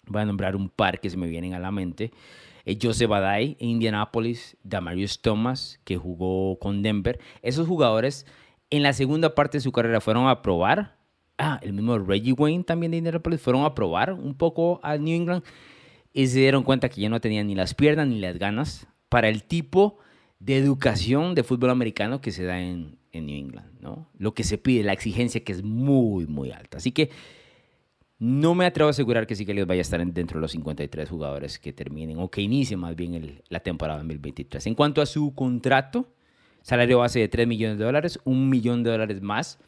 voy 0.06 0.22
a 0.22 0.26
nombrar 0.26 0.56
un 0.56 0.70
par 0.70 1.00
que 1.00 1.10
se 1.10 1.18
me 1.18 1.28
vienen 1.28 1.56
a 1.56 1.60
la 1.60 1.72
mente, 1.72 2.12
eh, 2.66 2.78
Joseph 2.80 3.10
Badai 3.10 3.58
en 3.60 3.70
Indianapolis, 3.70 4.58
Damarius 4.62 5.24
Thomas 5.24 5.80
que 5.86 5.98
jugó 5.98 6.60
con 6.60 6.84
Denver. 6.84 7.20
Esos 7.42 7.68
jugadores 7.68 8.28
en 8.70 8.84
la 8.84 8.94
segunda 8.94 9.34
parte 9.34 9.58
de 9.58 9.64
su 9.64 9.72
carrera 9.72 10.02
fueron 10.02 10.28
a 10.28 10.44
probar, 10.44 10.96
ah, 11.40 11.60
el 11.64 11.74
mismo 11.74 11.98
Reggie 11.98 12.34
Wayne 12.34 12.64
también 12.64 12.92
de 12.92 12.98
Indianapolis, 12.98 13.42
fueron 13.42 13.66
a 13.66 13.74
probar 13.74 14.14
un 14.14 14.36
poco 14.36 14.80
a 14.84 14.98
New 14.98 15.16
England 15.16 15.44
y 16.14 16.28
se 16.28 16.42
dieron 16.42 16.62
cuenta 16.62 16.90
que 16.90 17.02
ya 17.02 17.10
no 17.10 17.20
tenían 17.20 17.48
ni 17.48 17.56
las 17.56 17.74
piernas 17.74 18.08
ni 18.08 18.20
las 18.20 18.38
ganas 18.38 18.86
para 19.10 19.30
el 19.30 19.46
tipo 19.46 19.98
de 20.38 20.58
educación 20.58 21.34
de 21.34 21.44
fútbol 21.44 21.72
americano 21.72 22.22
que 22.22 22.32
se 22.32 22.44
da 22.44 22.62
en, 22.62 23.00
en 23.18 23.28
New 23.28 23.38
England, 23.38 23.80
¿no? 23.82 24.10
Lo 24.18 24.34
que 24.34 24.44
se 24.44 24.58
pide, 24.58 24.84
la 24.84 24.94
exigencia 24.94 25.44
que 25.44 25.52
es 25.52 25.64
muy, 25.64 26.28
muy 26.28 26.52
alta. 26.52 26.78
Así 26.78 26.92
que 26.92 27.10
no 28.18 28.56
me 28.56 28.66
atrevo 28.66 28.88
a 28.88 28.92
asegurar 28.92 29.28
que 29.28 29.36
sí 29.36 29.46
que 29.46 29.54
les 29.54 29.68
vaya 29.68 29.82
a 29.82 29.84
estar 29.84 30.06
dentro 30.06 30.38
de 30.38 30.42
los 30.42 30.52
53 30.52 31.10
jugadores 31.10 31.60
que 31.60 31.74
terminen 31.74 32.18
o 32.20 32.30
que 32.32 32.42
inicien 32.42 32.80
más 32.80 32.96
bien 32.96 33.42
la 33.50 33.60
temporada 33.60 34.00
2023. 34.00 34.68
En 34.68 34.76
cuanto 34.76 35.02
a 35.02 35.06
su 35.06 35.34
contrato, 35.36 36.14
salario 36.62 37.00
base 37.00 37.20
de 37.20 37.28
3 37.28 37.48
millones 37.48 37.78
de 37.78 37.86
dólares, 37.86 38.20
un 38.24 38.50
millón 38.50 38.84
de 38.84 38.92
dólares 38.92 39.22
más 39.22 39.60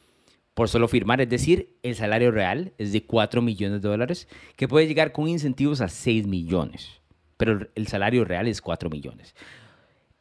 por 0.53 0.69
solo 0.69 0.87
firmar, 0.87 1.21
es 1.21 1.29
decir, 1.29 1.77
el 1.83 1.93
salario 1.95 2.31
real 2.31 2.73
es 2.79 2.91
de 2.91 3.05
4 3.05 3.43
millones 3.43 3.81
de 3.81 3.89
dólares, 3.89 4.27
que 4.55 4.67
puede 4.67 4.87
llegar 4.87 5.11
con 5.11 5.27
incentivos 5.27 5.81
a 5.81 5.87
6 5.87 6.25
millones, 6.25 7.01
pero 7.37 7.67
el 7.75 7.87
salario 7.87 8.25
real 8.25 8.47
es 8.47 8.61
4 8.61 8.89
millones. 8.89 9.35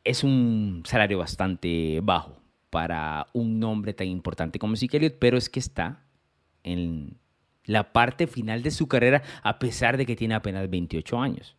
Es 0.04 0.24
un 0.24 0.82
salario 0.84 1.18
bastante 1.18 2.00
bajo 2.02 2.45
para 2.76 3.28
un 3.32 3.58
nombre 3.58 3.94
tan 3.94 4.06
importante 4.06 4.58
como 4.58 4.76
Zeke 4.76 4.98
Elliott, 4.98 5.14
pero 5.18 5.38
es 5.38 5.48
que 5.48 5.60
está 5.60 6.02
en 6.62 7.16
la 7.64 7.94
parte 7.94 8.26
final 8.26 8.62
de 8.62 8.70
su 8.70 8.86
carrera 8.86 9.22
a 9.42 9.58
pesar 9.58 9.96
de 9.96 10.04
que 10.04 10.14
tiene 10.14 10.34
apenas 10.34 10.68
28 10.68 11.18
años. 11.18 11.56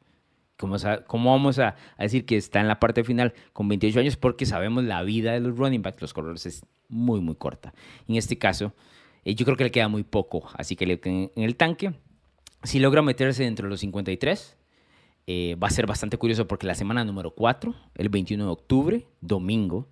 ¿Cómo, 0.57 0.75
¿Cómo, 1.07 1.31
vamos 1.31 1.57
a, 1.57 1.75
decir 1.97 2.27
que 2.27 2.37
está 2.37 2.61
en 2.61 2.67
la 2.67 2.79
parte 2.79 3.03
final 3.03 3.33
con 3.51 3.67
28 3.67 3.99
años? 3.99 4.15
Porque 4.15 4.45
sabemos 4.45 4.83
la 4.83 5.01
vida 5.01 5.31
de 5.31 5.39
los 5.39 5.57
running 5.57 5.81
backs, 5.81 6.03
los 6.03 6.13
corredores, 6.13 6.45
es 6.45 6.63
muy, 6.87 7.19
muy 7.19 7.33
corta. 7.33 7.73
En 8.07 8.15
este 8.15 8.37
caso, 8.37 8.75
eh, 9.25 9.33
yo 9.33 9.43
creo 9.43 9.57
que 9.57 9.63
le 9.63 9.71
queda 9.71 9.87
muy 9.87 10.03
poco, 10.03 10.47
así 10.53 10.75
que 10.75 10.85
le, 10.85 11.01
en 11.03 11.31
el 11.35 11.55
tanque, 11.55 11.95
si 12.61 12.77
logra 12.77 13.01
meterse 13.01 13.41
dentro 13.41 13.65
de 13.65 13.71
los 13.71 13.79
53, 13.79 14.55
eh, 15.25 15.55
va 15.55 15.65
a 15.65 15.71
ser 15.71 15.87
bastante 15.87 16.19
curioso 16.19 16.47
porque 16.47 16.67
la 16.67 16.75
semana 16.75 17.03
número 17.03 17.31
4, 17.31 17.73
el 17.95 18.09
21 18.09 18.45
de 18.45 18.51
octubre, 18.51 19.07
domingo, 19.19 19.87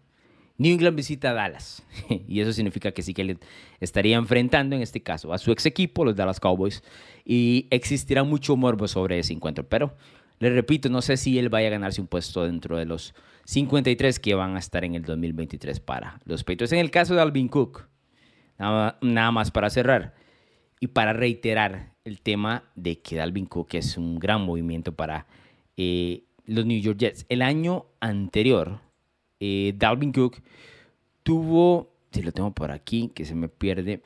New 0.57 0.73
England 0.73 0.95
visita 0.95 1.31
a 1.31 1.33
Dallas. 1.33 1.83
y 2.27 2.39
eso 2.39 2.53
significa 2.53 2.91
que 2.91 3.01
sí 3.01 3.13
que 3.13 3.23
le 3.23 3.37
estaría 3.79 4.17
enfrentando, 4.17 4.75
en 4.75 4.81
este 4.81 5.01
caso, 5.01 5.33
a 5.33 5.37
su 5.37 5.51
ex 5.51 5.65
equipo, 5.65 6.05
los 6.05 6.15
Dallas 6.15 6.39
Cowboys. 6.39 6.83
Y 7.25 7.67
existirá 7.71 8.23
mucho 8.23 8.55
morbo 8.55 8.87
sobre 8.87 9.19
ese 9.19 9.33
encuentro. 9.33 9.67
Pero, 9.67 9.95
le 10.39 10.49
repito, 10.49 10.89
no 10.89 11.01
sé 11.01 11.17
si 11.17 11.37
él 11.39 11.49
vaya 11.49 11.67
a 11.67 11.71
ganarse 11.71 12.01
un 12.01 12.07
puesto 12.07 12.43
dentro 12.45 12.77
de 12.77 12.85
los 12.85 13.13
53 13.45 14.19
que 14.19 14.35
van 14.35 14.55
a 14.55 14.59
estar 14.59 14.83
en 14.83 14.95
el 14.95 15.03
2023 15.03 15.79
para 15.79 16.19
los 16.25 16.43
Patriots. 16.43 16.73
En 16.73 16.79
el 16.79 16.91
caso 16.91 17.15
de 17.15 17.21
Alvin 17.21 17.47
Cook, 17.47 17.87
nada, 18.57 19.31
más 19.31 19.51
para 19.51 19.69
cerrar 19.69 20.13
y 20.79 20.87
para 20.87 21.13
reiterar 21.13 21.93
el 22.03 22.21
tema 22.21 22.63
de 22.75 22.99
que 22.99 23.15
Dalvin 23.15 23.45
Cook 23.45 23.69
es 23.73 23.97
un 23.97 24.19
gran 24.19 24.41
movimiento 24.41 24.93
para 24.93 25.25
eh, 25.77 26.23
los 26.45 26.65
New 26.65 26.79
York 26.79 26.97
Jets. 26.97 27.25
El 27.29 27.41
año 27.41 27.85
anterior, 27.99 28.79
eh, 29.39 29.73
Dalvin 29.75 30.11
Cook 30.11 30.41
tuvo, 31.23 31.91
si 32.11 32.21
lo 32.21 32.31
tengo 32.31 32.53
por 32.53 32.71
aquí, 32.71 33.11
que 33.13 33.25
se 33.25 33.35
me 33.35 33.49
pierde, 33.49 34.01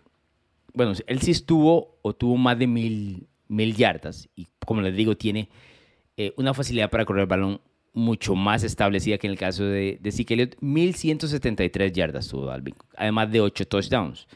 bueno, 0.74 0.93
él 1.07 1.21
sí 1.21 1.31
estuvo 1.31 1.98
o 2.01 2.13
tuvo 2.13 2.38
más 2.38 2.57
de 2.57 2.67
mil, 2.67 3.27
mil 3.48 3.75
yardas 3.75 4.29
y 4.36 4.48
como 4.65 4.81
les 4.81 4.95
digo, 4.95 5.17
tiene 5.17 5.50
eh, 6.17 6.33
una 6.38 6.53
facilidad 6.53 6.89
para 6.89 7.05
correr 7.05 7.21
el 7.21 7.27
balón 7.27 7.62
mucho 7.93 8.36
más 8.36 8.63
establecida 8.63 9.17
que 9.17 9.27
en 9.27 9.31
el 9.31 9.39
caso 9.39 9.63
de, 9.63 9.98
de 10.01 10.12
Zeke 10.12 10.33
Elliott. 10.36 10.55
1173 10.62 11.91
yardas 11.91 12.27
tuvo 12.27 12.45
Dalvin 12.45 12.75
además 12.95 13.31
de 13.31 13.41
8 13.41 13.67
touchdowns. 13.67 14.27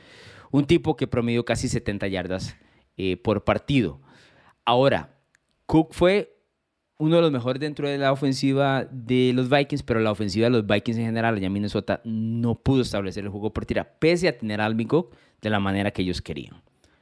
Un 0.52 0.66
tipo 0.66 0.96
que 0.96 1.08
promedió 1.08 1.46
casi 1.46 1.68
70 1.68 2.08
yardas 2.08 2.56
eh, 2.98 3.18
por 3.18 3.44
partido. 3.44 4.00
Ahora, 4.66 5.18
Cook 5.66 5.94
fue 5.94 6.33
uno 6.98 7.16
de 7.18 7.22
los 7.22 7.32
mejores 7.32 7.60
dentro 7.60 7.88
de 7.88 7.98
la 7.98 8.12
ofensiva 8.12 8.88
de 8.90 9.32
los 9.34 9.50
Vikings, 9.50 9.84
pero 9.84 10.00
la 10.00 10.12
ofensiva 10.12 10.46
de 10.46 10.52
los 10.52 10.66
Vikings 10.66 10.98
en 10.98 11.06
general, 11.06 11.36
allá 11.36 11.50
Minnesota, 11.50 12.02
no 12.04 12.56
pudo 12.56 12.82
establecer 12.82 13.24
el 13.24 13.30
juego 13.30 13.52
por 13.52 13.66
tira, 13.66 13.98
pese 14.00 14.28
a 14.28 14.38
tener 14.38 14.62
a 14.62 14.66
Alvin 14.66 14.88
Cook 14.88 15.16
de 15.42 15.50
la 15.50 15.60
manera 15.60 15.92
que 15.92 16.02
ellos 16.02 16.22
querían. 16.22 16.62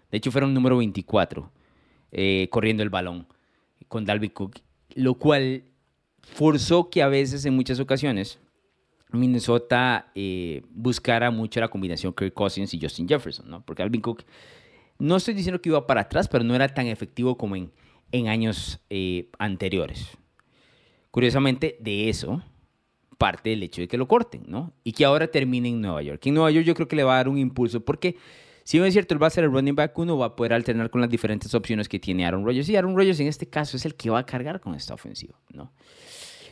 De 0.09 0.17
hecho, 0.17 0.31
fueron 0.31 0.53
número 0.53 0.77
24 0.77 1.51
eh, 2.11 2.47
corriendo 2.51 2.83
el 2.83 2.89
balón 2.89 3.27
con 3.87 4.05
Dalvin 4.05 4.31
Cook, 4.31 4.59
lo 4.95 5.15
cual 5.15 5.63
forzó 6.21 6.89
que 6.89 7.01
a 7.01 7.07
veces, 7.07 7.45
en 7.45 7.55
muchas 7.55 7.79
ocasiones, 7.79 8.39
Minnesota 9.11 10.11
eh, 10.15 10.63
buscara 10.71 11.31
mucho 11.31 11.59
la 11.59 11.67
combinación 11.67 12.13
Kirk 12.13 12.33
Cousins 12.33 12.73
y 12.73 12.79
Justin 12.81 13.07
Jefferson, 13.07 13.49
¿no? 13.49 13.61
Porque 13.65 13.83
Alvin 13.83 14.01
Cook, 14.01 14.23
no 14.99 15.17
estoy 15.17 15.33
diciendo 15.33 15.61
que 15.61 15.69
iba 15.69 15.85
para 15.87 16.01
atrás, 16.01 16.27
pero 16.27 16.43
no 16.43 16.55
era 16.55 16.67
tan 16.69 16.87
efectivo 16.87 17.37
como 17.37 17.55
en 17.55 17.71
en 18.11 18.27
años 18.27 18.79
eh, 18.89 19.29
anteriores. 19.39 20.17
Curiosamente, 21.11 21.77
de 21.79 22.09
eso 22.09 22.41
parte 23.17 23.53
el 23.53 23.61
hecho 23.61 23.81
de 23.81 23.87
que 23.87 23.99
lo 23.99 24.07
corten, 24.07 24.45
¿no? 24.47 24.73
Y 24.83 24.93
que 24.93 25.05
ahora 25.05 25.27
termine 25.27 25.69
en 25.69 25.79
Nueva 25.79 26.01
York. 26.01 26.25
En 26.25 26.33
Nueva 26.33 26.49
York 26.49 26.65
yo 26.65 26.73
creo 26.73 26.87
que 26.87 26.95
le 26.95 27.03
va 27.03 27.13
a 27.13 27.17
dar 27.17 27.29
un 27.29 27.37
impulso 27.37 27.79
porque 27.85 28.17
si 28.63 28.77
bien 28.77 28.87
es 28.87 28.93
cierto, 28.93 29.13
él 29.13 29.21
va 29.21 29.27
a 29.27 29.29
ser 29.29 29.43
el 29.43 29.51
running 29.51 29.75
back 29.75 29.95
uno, 29.99 30.17
va 30.17 30.27
a 30.27 30.35
poder 30.35 30.53
alternar 30.53 30.89
con 30.89 31.01
las 31.01 31.09
diferentes 31.09 31.53
opciones 31.53 31.87
que 31.87 31.99
tiene 31.99 32.25
Aaron 32.25 32.45
Rodgers. 32.45 32.67
Y 32.69 32.75
Aaron 32.75 32.95
Rodgers 32.95 33.19
en 33.19 33.27
este 33.27 33.47
caso 33.47 33.77
es 33.77 33.85
el 33.85 33.93
que 33.93 34.09
va 34.09 34.19
a 34.19 34.25
cargar 34.25 34.59
con 34.59 34.73
esta 34.73 34.95
ofensiva, 34.95 35.39
¿no? 35.53 35.71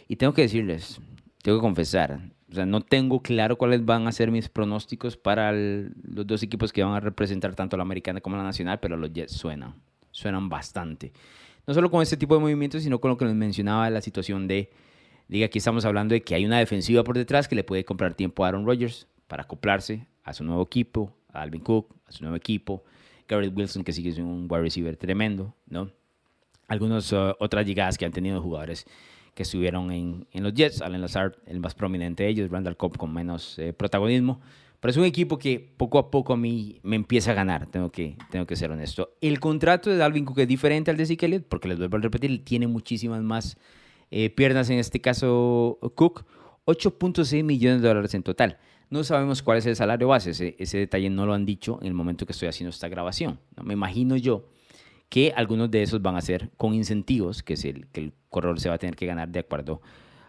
Y 0.08 0.16
tengo 0.16 0.34
que 0.34 0.44
decirles, 0.44 1.00
tengo 1.42 1.58
que 1.58 1.62
confesar, 1.62 2.20
o 2.52 2.54
sea, 2.54 2.66
no 2.66 2.82
tengo 2.82 3.22
claro 3.22 3.58
cuáles 3.58 3.86
van 3.86 4.08
a 4.08 4.12
ser 4.12 4.30
mis 4.30 4.50
pronósticos 4.50 5.18
para 5.18 5.52
los 5.52 6.28
dos 6.28 6.42
equipos 6.44 6.74
que 6.74 6.84
van 6.84 6.94
a 6.94 7.00
representar 7.00 7.56
tanto 7.56 7.78
la 7.78 7.84
americana 7.84 8.22
como 8.22 8.38
la 8.38 8.44
nacional, 8.44 8.80
pero 8.80 8.98
los 8.98 9.14
Jets 9.14 9.34
suenan, 9.34 9.76
suenan 10.12 10.50
bastante 10.50 11.14
no 11.70 11.76
solo 11.76 11.92
con 11.92 12.02
este 12.02 12.18
tipo 12.18 12.34
de 12.34 12.42
movimientos, 12.42 12.82
sino 12.82 13.00
con 13.00 13.10
lo 13.12 13.18
que 13.20 13.26
nos 13.26 13.36
mencionaba 13.36 13.88
la 13.92 14.02
situación 14.02 14.48
de, 14.48 14.72
diga, 15.28 15.46
aquí 15.46 15.60
estamos 15.60 15.86
hablando 15.86 16.14
de 16.14 16.24
que 16.24 16.34
hay 16.34 16.44
una 16.44 16.58
defensiva 16.58 17.04
por 17.04 17.16
detrás 17.16 17.48
que 17.48 17.54
le 17.54 17.64
puede 17.64 17.86
comprar 17.86 18.16
tiempo 18.16 18.44
a 18.44 18.48
Aaron 18.48 18.66
Rodgers 18.66 19.06
para 19.28 19.44
acoplarse 19.44 20.08
a 20.24 20.34
su 20.34 20.44
nuevo 20.44 20.64
equipo, 20.64 21.14
a 21.32 21.44
Alvin 21.44 21.62
Cook, 21.62 21.96
a 22.08 22.12
su 22.12 22.24
nuevo 22.24 22.36
equipo, 22.36 22.84
Garrett 23.28 23.56
Wilson, 23.56 23.84
que 23.84 23.94
sigue 23.94 24.12
siendo 24.12 24.34
un 24.34 24.48
wide 24.50 24.64
receiver 24.64 24.98
tremendo, 24.98 25.54
¿no? 25.68 25.92
Algunas 26.68 27.14
uh, 27.14 27.36
otras 27.38 27.68
llegadas 27.68 28.00
que 28.00 28.06
han 28.06 28.14
tenido 28.14 28.42
jugadores 28.42 28.88
que 29.36 29.44
estuvieron 29.44 29.92
en, 29.92 30.26
en, 30.32 30.42
los 30.42 30.56
Jets, 30.56 30.82
Allen 30.82 31.02
Lazard, 31.02 31.34
el 31.46 31.60
más 31.60 31.76
prominente 31.76 32.24
de 32.24 32.30
ellos, 32.30 32.50
Randall 32.50 32.78
Cobb 32.78 32.98
con 32.98 33.14
menos 33.14 33.60
eh, 33.60 33.74
protagonismo, 33.74 34.42
pero 34.80 34.92
es 34.92 34.98
un 34.98 35.06
equipo 35.06 35.38
que 35.38 35.60
poco 35.60 36.00
a 36.00 36.10
poco 36.10 36.34
a 36.34 36.38
mí 36.38 36.80
me 36.84 36.96
empieza 36.96 37.32
a 37.32 37.34
ganar, 37.34 37.68
tengo 37.68 37.92
que, 37.92 38.16
tengo 38.32 38.46
que 38.46 38.56
ser 38.56 38.72
honesto. 38.72 39.12
El 39.22 39.40
contrato 39.40 39.90
de 39.90 39.98
Dalvin 39.98 40.26
Cook 40.26 40.40
es 40.40 40.48
diferente 40.48 40.90
al 40.92 40.98
de 40.98 41.06
Zeke 41.06 41.40
porque 41.42 41.68
les 41.68 41.78
vuelvo 41.78 41.98
a 41.98 42.02
repetir, 42.02 42.44
tiene 42.46 42.68
muchísimas 42.68 43.22
más 43.22 43.58
eh, 44.12 44.30
piernas, 44.30 44.70
en 44.70 44.80
este 44.80 45.02
caso 45.02 45.80
Cook, 45.96 46.26
8.6 46.66 47.44
millones 47.44 47.82
de 47.82 47.88
dólares 47.88 48.14
en 48.14 48.24
total. 48.24 48.58
No 48.90 49.04
sabemos 49.04 49.44
cuál 49.44 49.60
es 49.60 49.66
el 49.66 49.76
salario 49.76 50.08
base, 50.08 50.56
ese, 50.58 50.78
detalle 50.78 51.10
no 51.10 51.26
lo 51.26 51.34
han 51.34 51.46
dicho 51.46 51.78
en 51.82 51.88
el 51.88 51.94
momento 51.94 52.26
que 52.26 52.32
estoy 52.32 52.48
haciendo 52.48 52.70
esta 52.70 52.88
grabación. 52.88 53.40
¿no? 53.56 53.64
Me 53.64 53.74
imagino 53.74 54.16
yo 54.16 54.46
que 55.10 55.34
algunos 55.36 55.70
de 55.70 55.84
esos 55.84 56.02
van 56.02 56.16
a 56.16 56.22
ser 56.22 56.50
con 56.58 56.74
incentivos, 56.74 57.44
que 57.44 57.54
es 57.54 57.66
el 57.66 57.88
que 57.88 58.02
el 58.02 58.14
corredor 58.30 58.60
se 58.60 58.70
va 58.70 58.76
a 58.76 58.78
tener 58.78 58.96
que 58.96 59.06
ganar 59.06 59.30
de 59.30 59.40
acuerdo 59.40 59.82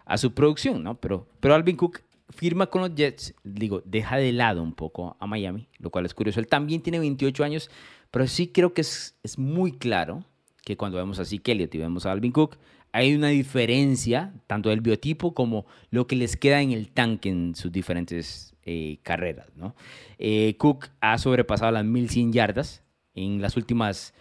a 0.05 0.17
su 0.17 0.33
producción, 0.33 0.83
¿no? 0.83 0.99
Pero, 0.99 1.27
pero 1.39 1.53
Alvin 1.53 1.77
Cook 1.77 2.01
firma 2.31 2.67
con 2.67 2.81
los 2.81 2.95
Jets, 2.95 3.33
digo, 3.43 3.81
deja 3.85 4.17
de 4.17 4.31
lado 4.31 4.63
un 4.63 4.73
poco 4.73 5.15
a 5.19 5.27
Miami, 5.27 5.67
lo 5.79 5.89
cual 5.89 6.05
es 6.05 6.13
curioso. 6.13 6.39
Él 6.39 6.47
también 6.47 6.81
tiene 6.81 6.99
28 6.99 7.43
años, 7.43 7.69
pero 8.09 8.27
sí 8.27 8.47
creo 8.47 8.73
que 8.73 8.81
es, 8.81 9.15
es 9.23 9.37
muy 9.37 9.71
claro 9.73 10.23
que 10.63 10.77
cuando 10.77 10.97
vemos 10.97 11.19
a 11.19 11.25
Zeke 11.25 11.51
Elliott 11.51 11.73
y 11.75 11.79
vemos 11.79 12.05
a 12.05 12.11
Alvin 12.11 12.31
Cook, 12.31 12.57
hay 12.93 13.15
una 13.15 13.29
diferencia, 13.29 14.33
tanto 14.47 14.69
del 14.69 14.81
biotipo 14.81 15.33
como 15.33 15.65
lo 15.91 16.07
que 16.07 16.15
les 16.15 16.35
queda 16.35 16.61
en 16.61 16.71
el 16.71 16.89
tanque 16.89 17.29
en 17.29 17.55
sus 17.55 17.71
diferentes 17.71 18.53
eh, 18.63 18.99
carreras. 19.03 19.47
¿no? 19.55 19.75
Eh, 20.19 20.55
Cook 20.57 20.89
ha 20.99 21.17
sobrepasado 21.17 21.71
las 21.71 21.85
1100 21.85 22.33
yardas 22.33 22.83
en 23.15 23.41
las 23.41 23.55
últimas 23.55 24.13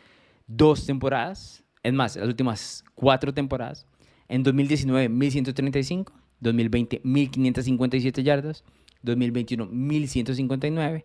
dos 0.47 0.87
temporadas, 0.87 1.65
es 1.83 1.93
más, 1.93 2.17
las 2.17 2.29
últimas 2.29 2.85
cuatro 2.95 3.35
temporadas. 3.35 3.87
En 4.29 4.43
2019, 4.43 5.09
1135 5.09 6.20
2020 6.41 7.01
1557 7.05 8.23
yardas, 8.23 8.65
2021 9.03 9.67
1159 9.67 11.05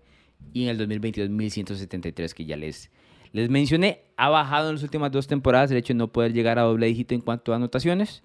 y 0.53 0.63
en 0.63 0.69
el 0.69 0.77
2022 0.77 1.29
1173 1.29 2.33
que 2.33 2.45
ya 2.45 2.57
les, 2.57 2.91
les 3.31 3.49
mencioné. 3.49 4.01
Ha 4.17 4.29
bajado 4.29 4.69
en 4.69 4.75
las 4.75 4.83
últimas 4.83 5.11
dos 5.11 5.27
temporadas 5.27 5.71
el 5.71 5.77
hecho 5.77 5.93
de 5.93 5.97
no 5.97 6.11
poder 6.11 6.33
llegar 6.33 6.59
a 6.59 6.63
doble 6.63 6.87
dígito 6.87 7.13
en 7.13 7.21
cuanto 7.21 7.53
a 7.53 7.57
anotaciones. 7.57 8.23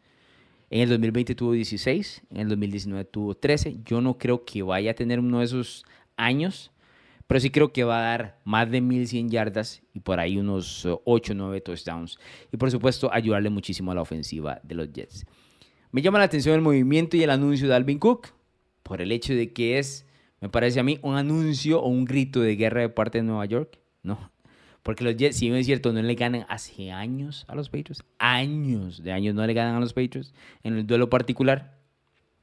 En 0.70 0.82
el 0.82 0.88
2020 0.88 1.34
tuvo 1.34 1.52
16, 1.52 2.22
en 2.30 2.36
el 2.42 2.48
2019 2.48 3.04
tuvo 3.06 3.34
13. 3.34 3.78
Yo 3.84 4.00
no 4.00 4.18
creo 4.18 4.44
que 4.44 4.62
vaya 4.62 4.92
a 4.92 4.94
tener 4.94 5.18
uno 5.18 5.40
de 5.40 5.46
esos 5.46 5.84
años, 6.16 6.70
pero 7.26 7.40
sí 7.40 7.50
creo 7.50 7.72
que 7.72 7.82
va 7.82 7.98
a 7.98 8.02
dar 8.02 8.38
más 8.44 8.70
de 8.70 8.80
1100 8.80 9.30
yardas 9.30 9.82
y 9.92 10.00
por 10.00 10.20
ahí 10.20 10.38
unos 10.38 10.86
8 11.04 11.32
o 11.32 11.34
9 11.34 11.60
touchdowns. 11.60 12.18
Y 12.52 12.56
por 12.56 12.70
supuesto, 12.70 13.12
ayudarle 13.12 13.50
muchísimo 13.50 13.90
a 13.90 13.96
la 13.96 14.02
ofensiva 14.02 14.60
de 14.62 14.76
los 14.76 14.92
Jets. 14.92 15.26
Me 15.92 16.02
llama 16.02 16.18
la 16.18 16.26
atención 16.26 16.54
el 16.54 16.60
movimiento 16.60 17.16
y 17.16 17.22
el 17.24 17.30
anuncio 17.30 17.66
de 17.68 17.74
Alvin 17.74 17.98
Cook 17.98 18.28
por 18.84 19.02
el 19.02 19.10
hecho 19.10 19.34
de 19.34 19.52
que 19.52 19.78
es, 19.78 20.06
me 20.40 20.48
parece 20.48 20.78
a 20.78 20.84
mí, 20.84 21.00
un 21.02 21.16
anuncio 21.16 21.80
o 21.80 21.88
un 21.88 22.04
grito 22.04 22.40
de 22.40 22.54
guerra 22.54 22.80
de 22.80 22.88
parte 22.88 23.18
de 23.18 23.24
Nueva 23.24 23.44
York. 23.46 23.78
No, 24.02 24.30
porque 24.82 25.02
los 25.02 25.16
Jets, 25.16 25.36
si 25.36 25.46
bien 25.46 25.58
es 25.58 25.66
cierto, 25.66 25.92
no 25.92 26.00
le 26.00 26.14
ganan 26.14 26.46
hace 26.48 26.92
años 26.92 27.44
a 27.48 27.54
los 27.54 27.68
Patriots, 27.68 28.04
años 28.18 29.02
de 29.02 29.12
años 29.12 29.34
no 29.34 29.44
le 29.46 29.52
ganan 29.52 29.74
a 29.74 29.80
los 29.80 29.92
Patriots 29.92 30.32
en 30.62 30.76
el 30.76 30.86
duelo 30.86 31.10
particular. 31.10 31.76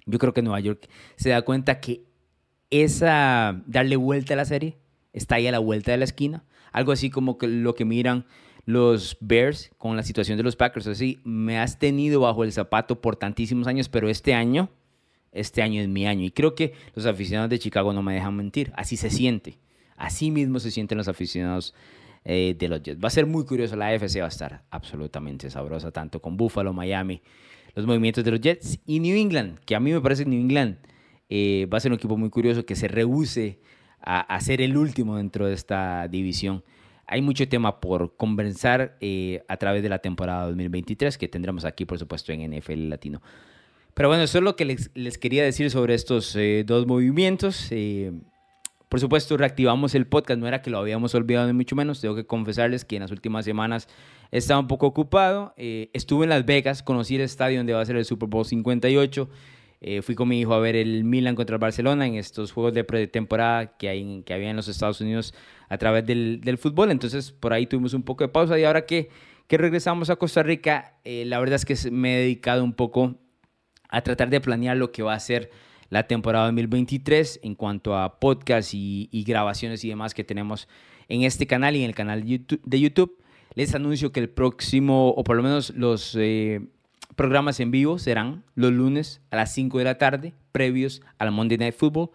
Yo 0.06 0.20
creo 0.20 0.34
que 0.34 0.42
Nueva 0.42 0.60
York 0.60 0.90
se 1.16 1.30
da 1.30 1.42
cuenta 1.44 1.80
que 1.80 2.04
esa 2.70 3.62
darle 3.66 3.96
vuelta 3.96 4.34
a 4.34 4.38
la 4.38 4.46
serie 4.46 4.78
está 5.14 5.36
ahí 5.36 5.48
a 5.48 5.52
la 5.52 5.60
vuelta 5.60 5.92
de 5.92 5.98
la 5.98 6.06
esquina. 6.06 6.44
Algo 6.74 6.92
así 6.92 7.10
como 7.10 7.38
que 7.38 7.48
lo 7.48 7.76
que 7.76 7.86
miran 7.86 8.26
los 8.68 9.16
Bears 9.22 9.72
con 9.78 9.96
la 9.96 10.04
situación 10.04 10.38
de 10.38 10.44
los 10.44 10.58
Packers. 10.58 10.88
Así, 10.88 11.22
me 11.24 11.58
has 11.58 11.80
tenido 11.80 12.20
bajo 12.20 12.44
el 12.44 12.52
zapato 12.52 13.00
por 13.00 13.16
tantísimos 13.16 13.66
años, 13.66 13.88
pero 13.88 14.10
este 14.10 14.34
año, 14.34 14.70
este 15.32 15.62
año 15.62 15.82
es 15.82 15.88
mi 15.88 16.06
año. 16.06 16.26
Y 16.26 16.32
creo 16.32 16.54
que 16.54 16.74
los 16.94 17.06
aficionados 17.06 17.50
de 17.50 17.60
Chicago 17.60 17.94
no 17.94 18.04
me 18.04 18.14
dejan 18.14 18.36
mentir. 18.36 18.74
Así 18.76 18.98
se 18.98 19.10
siente. 19.10 19.58
Así 19.96 20.32
mismo 20.32 20.60
se 20.60 20.70
sienten 20.70 20.98
los 20.98 21.08
aficionados 21.08 21.74
eh, 22.26 22.58
de 22.60 22.68
los 22.68 22.84
Jets. 22.84 23.02
Va 23.02 23.08
a 23.08 23.12
ser 23.12 23.26
muy 23.26 23.46
curioso. 23.46 23.78
La 23.78 23.88
AFC 23.88 24.20
va 24.20 24.26
a 24.26 24.28
estar 24.28 24.64
absolutamente 24.70 25.50
sabrosa, 25.50 25.92
tanto 25.92 26.22
con 26.22 26.36
Buffalo, 26.36 26.74
Miami, 26.74 27.22
los 27.74 27.86
movimientos 27.86 28.26
de 28.26 28.32
los 28.32 28.42
Jets 28.42 28.80
y 28.86 29.00
New 29.00 29.16
England, 29.16 29.60
que 29.60 29.76
a 29.76 29.80
mí 29.80 29.94
me 29.94 30.02
parece 30.02 30.26
New 30.26 30.42
England 30.42 30.76
eh, 31.30 31.70
va 31.72 31.78
a 31.78 31.80
ser 31.80 31.92
un 31.94 32.00
equipo 32.00 32.18
muy 32.18 32.30
curioso 32.30 32.66
que 32.66 32.76
se 32.76 32.90
rehúse 32.90 33.60
a, 34.02 34.20
a 34.20 34.42
ser 34.42 34.62
el 34.62 34.76
último 34.76 35.16
dentro 35.16 35.48
de 35.48 35.54
esta 35.54 36.10
división 36.10 36.64
hay 37.08 37.22
mucho 37.22 37.48
tema 37.48 37.80
por 37.80 38.16
conversar 38.18 38.98
eh, 39.00 39.44
a 39.48 39.58
través 39.58 39.82
de 39.82 39.90
la 39.90 40.00
temporada 40.00 40.46
2023 40.48 41.18
que 41.18 41.28
tendremos 41.28 41.66
aquí, 41.66 41.86
por 41.86 41.98
supuesto, 41.98 42.32
en 42.32 42.58
NFL 42.58 42.90
Latino. 42.90 43.22
Pero 43.94 44.10
bueno, 44.10 44.24
eso 44.24 44.38
es 44.38 44.44
lo 44.44 44.56
que 44.56 44.66
les, 44.66 45.18
quería 45.18 45.44
decir 45.44 45.72
sobre 45.72 45.96
estos 45.96 46.36
eh, 46.36 46.64
dos 46.64 46.86
movimientos. 46.86 47.68
Eh, 47.72 48.12
por 48.90 49.00
supuesto, 49.00 49.36
reactivamos 49.36 49.96
el 49.96 50.08
podcast, 50.08 50.40
no 50.40 50.48
era 50.48 50.62
que 50.62 50.70
lo 50.70 50.78
habíamos 50.78 51.14
olvidado 51.16 51.48
ni 51.48 51.54
mucho 51.54 51.76
menos. 51.76 52.00
Tengo 52.00 52.16
que 52.16 52.26
confesarles 52.26 52.86
que 52.86 52.96
en 52.98 53.02
las 53.02 53.12
últimas 53.12 53.44
semanas 53.44 53.90
estaba 54.32 54.60
un 54.60 54.68
poco 54.68 54.86
ocupado. 54.86 55.54
Eh, 55.58 55.90
estuve 55.94 56.26
en 56.26 56.30
Las 56.30 56.46
Vegas, 56.46 56.84
conocí 56.84 57.16
el 57.16 57.22
estadio 57.22 57.58
donde 57.58 57.74
va 57.74 57.82
a 57.82 57.86
ser 57.86 57.98
el 57.98 58.06
Super 58.06 58.30
Bowl 58.30 58.46
58. 58.46 59.30
Eh, 59.80 60.02
fui 60.02 60.16
con 60.16 60.28
mi 60.28 60.40
hijo 60.40 60.54
a 60.54 60.60
ver 60.60 60.76
el 60.76 61.04
Milan 61.04 61.36
contra 61.36 61.56
el 61.56 61.60
Barcelona 61.60 62.08
en 62.08 62.16
estos 62.16 62.52
juegos 62.52 62.74
de 62.74 62.84
pretemporada 62.84 63.78
que, 63.78 63.90
hay, 63.90 64.24
que 64.26 64.34
había 64.34 64.50
en 64.50 64.56
los 64.56 64.68
Estados 64.68 65.02
Unidos 65.02 65.36
a 65.70 65.78
través 65.78 66.06
del, 66.06 66.58
fútbol. 66.58 66.92
Entonces, 66.92 67.32
por 67.32 67.54
ahí 67.54 67.68
tuvimos 67.68 67.94
un 67.94 68.04
poco 68.04 68.24
de 68.24 68.30
pausa 68.30 68.58
y 68.58 68.64
ahora 68.64 68.86
que, 68.86 69.10
que 69.48 69.58
regresamos 69.58 70.10
a 70.10 70.16
Costa 70.16 70.42
Rica, 70.42 70.98
eh, 71.04 71.26
la 71.26 71.40
verdad 71.40 71.56
es 71.56 71.66
que 71.66 71.92
me 71.92 72.16
he 72.16 72.20
dedicado 72.22 72.64
un 72.64 72.74
poco 72.74 73.16
a 73.90 74.02
tratar 74.02 74.30
de 74.30 74.42
planear 74.42 74.78
lo 74.78 74.92
que 74.92 75.04
va 75.04 75.14
a 75.14 75.20
ser 75.20 75.52
la 75.90 76.08
temporada 76.08 76.46
2023 76.46 77.42
en 77.44 77.56
cuanto 77.56 77.96
a 77.96 78.20
podcast 78.20 78.72
y, 78.74 79.24
grabaciones 79.26 79.84
y 79.84 79.90
demás 79.90 80.14
que 80.14 80.24
tenemos 80.24 80.68
en 81.08 81.24
este 81.24 81.48
canal 81.48 81.76
y 81.76 81.84
en 81.84 81.90
el 81.90 81.96
canal 81.96 82.24
de 82.26 82.80
YouTube. 82.80 83.18
Les 83.54 83.74
anuncio 83.74 84.12
que 84.12 84.20
el 84.20 84.30
próximo, 84.30 85.10
o 85.10 85.24
por 85.24 85.38
lo 85.38 85.44
menos 85.44 85.72
los 85.76 86.16
eh, 86.20 86.68
programas 87.18 87.60
en 87.60 87.72
vivo 87.72 88.00
serán 88.00 88.46
los 88.56 88.72
lunes 88.72 89.22
a 89.32 89.36
las 89.36 89.54
5 89.54 89.80
de 89.80 89.84
la 89.84 89.98
tarde, 89.98 90.34
previos 90.54 91.02
al 91.18 91.32
Monday 91.32 91.58
Night 91.58 91.76
Football. 91.76 92.12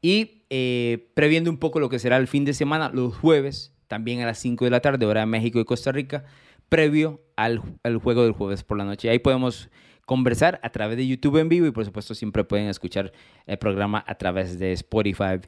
Y 0.00 0.44
eh, 0.48 1.10
previendo 1.14 1.50
un 1.50 1.58
poco 1.58 1.80
lo 1.80 1.90
que 1.90 1.98
será 1.98 2.16
el 2.16 2.28
fin 2.28 2.46
de 2.46 2.54
semana, 2.54 2.88
los 2.88 3.14
jueves, 3.16 3.74
también 3.88 4.22
a 4.22 4.26
las 4.26 4.38
5 4.38 4.64
de 4.64 4.70
la 4.70 4.80
tarde, 4.80 5.04
hora 5.04 5.20
de 5.20 5.26
México 5.26 5.58
y 5.58 5.64
Costa 5.64 5.92
Rica, 5.92 6.24
previo 6.68 7.20
al, 7.36 7.60
al 7.82 7.98
juego 7.98 8.22
del 8.22 8.32
jueves 8.32 8.62
por 8.62 8.78
la 8.78 8.84
noche. 8.84 9.10
Ahí 9.10 9.18
podemos 9.18 9.68
conversar 10.06 10.60
a 10.62 10.70
través 10.70 10.96
de 10.96 11.06
YouTube 11.06 11.38
en 11.38 11.48
vivo 11.48 11.66
y 11.66 11.72
por 11.72 11.84
supuesto 11.84 12.14
siempre 12.14 12.44
pueden 12.44 12.68
escuchar 12.68 13.12
el 13.46 13.58
programa 13.58 14.04
a 14.06 14.14
través 14.14 14.58
de 14.58 14.72
Spotify 14.72 15.40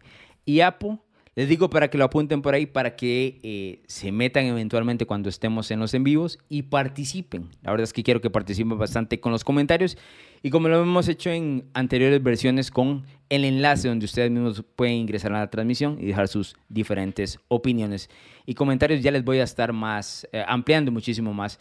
y 0.44 0.60
Apple. 0.60 0.98
Les 1.38 1.48
digo 1.48 1.70
para 1.70 1.88
que 1.88 1.96
lo 1.96 2.02
apunten 2.02 2.42
por 2.42 2.54
ahí, 2.54 2.66
para 2.66 2.96
que 2.96 3.38
eh, 3.44 3.80
se 3.86 4.10
metan 4.10 4.46
eventualmente 4.46 5.06
cuando 5.06 5.28
estemos 5.28 5.70
en 5.70 5.78
los 5.78 5.94
en 5.94 6.02
vivos 6.02 6.40
y 6.48 6.62
participen. 6.62 7.48
La 7.62 7.70
verdad 7.70 7.84
es 7.84 7.92
que 7.92 8.02
quiero 8.02 8.20
que 8.20 8.28
participen 8.28 8.76
bastante 8.76 9.20
con 9.20 9.30
los 9.30 9.44
comentarios 9.44 9.96
y 10.42 10.50
como 10.50 10.66
lo 10.66 10.82
hemos 10.82 11.06
hecho 11.06 11.30
en 11.30 11.66
anteriores 11.74 12.20
versiones 12.24 12.72
con 12.72 13.04
el 13.28 13.44
enlace 13.44 13.86
donde 13.86 14.06
ustedes 14.06 14.32
mismos 14.32 14.64
pueden 14.74 14.96
ingresar 14.96 15.32
a 15.32 15.38
la 15.38 15.48
transmisión 15.48 15.96
y 16.00 16.06
dejar 16.06 16.26
sus 16.26 16.56
diferentes 16.68 17.38
opiniones 17.46 18.10
y 18.44 18.54
comentarios. 18.54 19.00
Ya 19.00 19.12
les 19.12 19.22
voy 19.22 19.38
a 19.38 19.44
estar 19.44 19.72
más 19.72 20.26
eh, 20.32 20.42
ampliando 20.44 20.90
muchísimo 20.90 21.32
más 21.32 21.60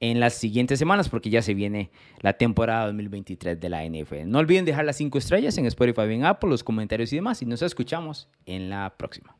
en 0.00 0.20
las 0.20 0.34
siguientes 0.34 0.78
semanas 0.78 1.08
porque 1.08 1.30
ya 1.30 1.42
se 1.42 1.54
viene 1.54 1.90
la 2.20 2.34
temporada 2.34 2.86
2023 2.86 3.58
de 3.58 3.68
la 3.68 3.84
NFL. 3.84 4.26
No 4.26 4.38
olviden 4.38 4.64
dejar 4.64 4.84
las 4.84 4.96
5 4.96 5.18
estrellas 5.18 5.56
en 5.58 5.66
Spotify, 5.66 6.12
en 6.12 6.24
Apple, 6.24 6.50
los 6.50 6.64
comentarios 6.64 7.12
y 7.12 7.16
demás 7.16 7.42
y 7.42 7.46
nos 7.46 7.62
escuchamos 7.62 8.28
en 8.44 8.68
la 8.68 8.94
próxima. 8.96 9.36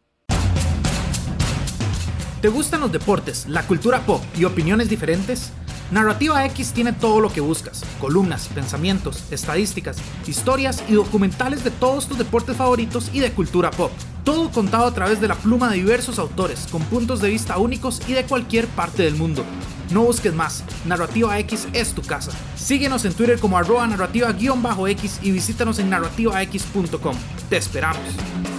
¿Te 2.40 2.48
gustan 2.48 2.80
los 2.80 2.92
deportes, 2.92 3.48
la 3.48 3.62
cultura 3.66 4.00
pop 4.00 4.22
y 4.38 4.44
opiniones 4.44 4.88
diferentes? 4.88 5.52
Narrativa 5.90 6.44
X 6.46 6.72
tiene 6.72 6.92
todo 6.92 7.20
lo 7.20 7.32
que 7.32 7.40
buscas, 7.40 7.84
columnas, 8.00 8.48
pensamientos, 8.48 9.32
estadísticas, 9.32 9.98
historias 10.26 10.84
y 10.88 10.94
documentales 10.94 11.62
de 11.64 11.70
todos 11.70 12.08
tus 12.08 12.18
deportes 12.18 12.56
favoritos 12.56 13.10
y 13.14 13.20
de 13.20 13.30
cultura 13.30 13.70
pop. 13.70 13.92
Todo 14.26 14.50
contado 14.50 14.86
a 14.86 14.92
través 14.92 15.20
de 15.20 15.28
la 15.28 15.36
pluma 15.36 15.70
de 15.70 15.76
diversos 15.76 16.18
autores, 16.18 16.66
con 16.72 16.82
puntos 16.82 17.20
de 17.20 17.28
vista 17.28 17.58
únicos 17.58 18.02
y 18.08 18.12
de 18.12 18.24
cualquier 18.24 18.66
parte 18.66 19.04
del 19.04 19.14
mundo. 19.14 19.44
No 19.92 20.02
busques 20.02 20.34
más, 20.34 20.64
Narrativa 20.84 21.38
X 21.38 21.68
es 21.72 21.92
tu 21.92 22.02
casa. 22.02 22.32
Síguenos 22.56 23.04
en 23.04 23.14
Twitter 23.14 23.38
como 23.38 23.56
arroba 23.56 23.86
narrativa-x 23.86 25.20
y 25.22 25.30
visítanos 25.30 25.78
en 25.78 25.90
narrativax.com. 25.90 27.14
Te 27.48 27.56
esperamos. 27.56 28.55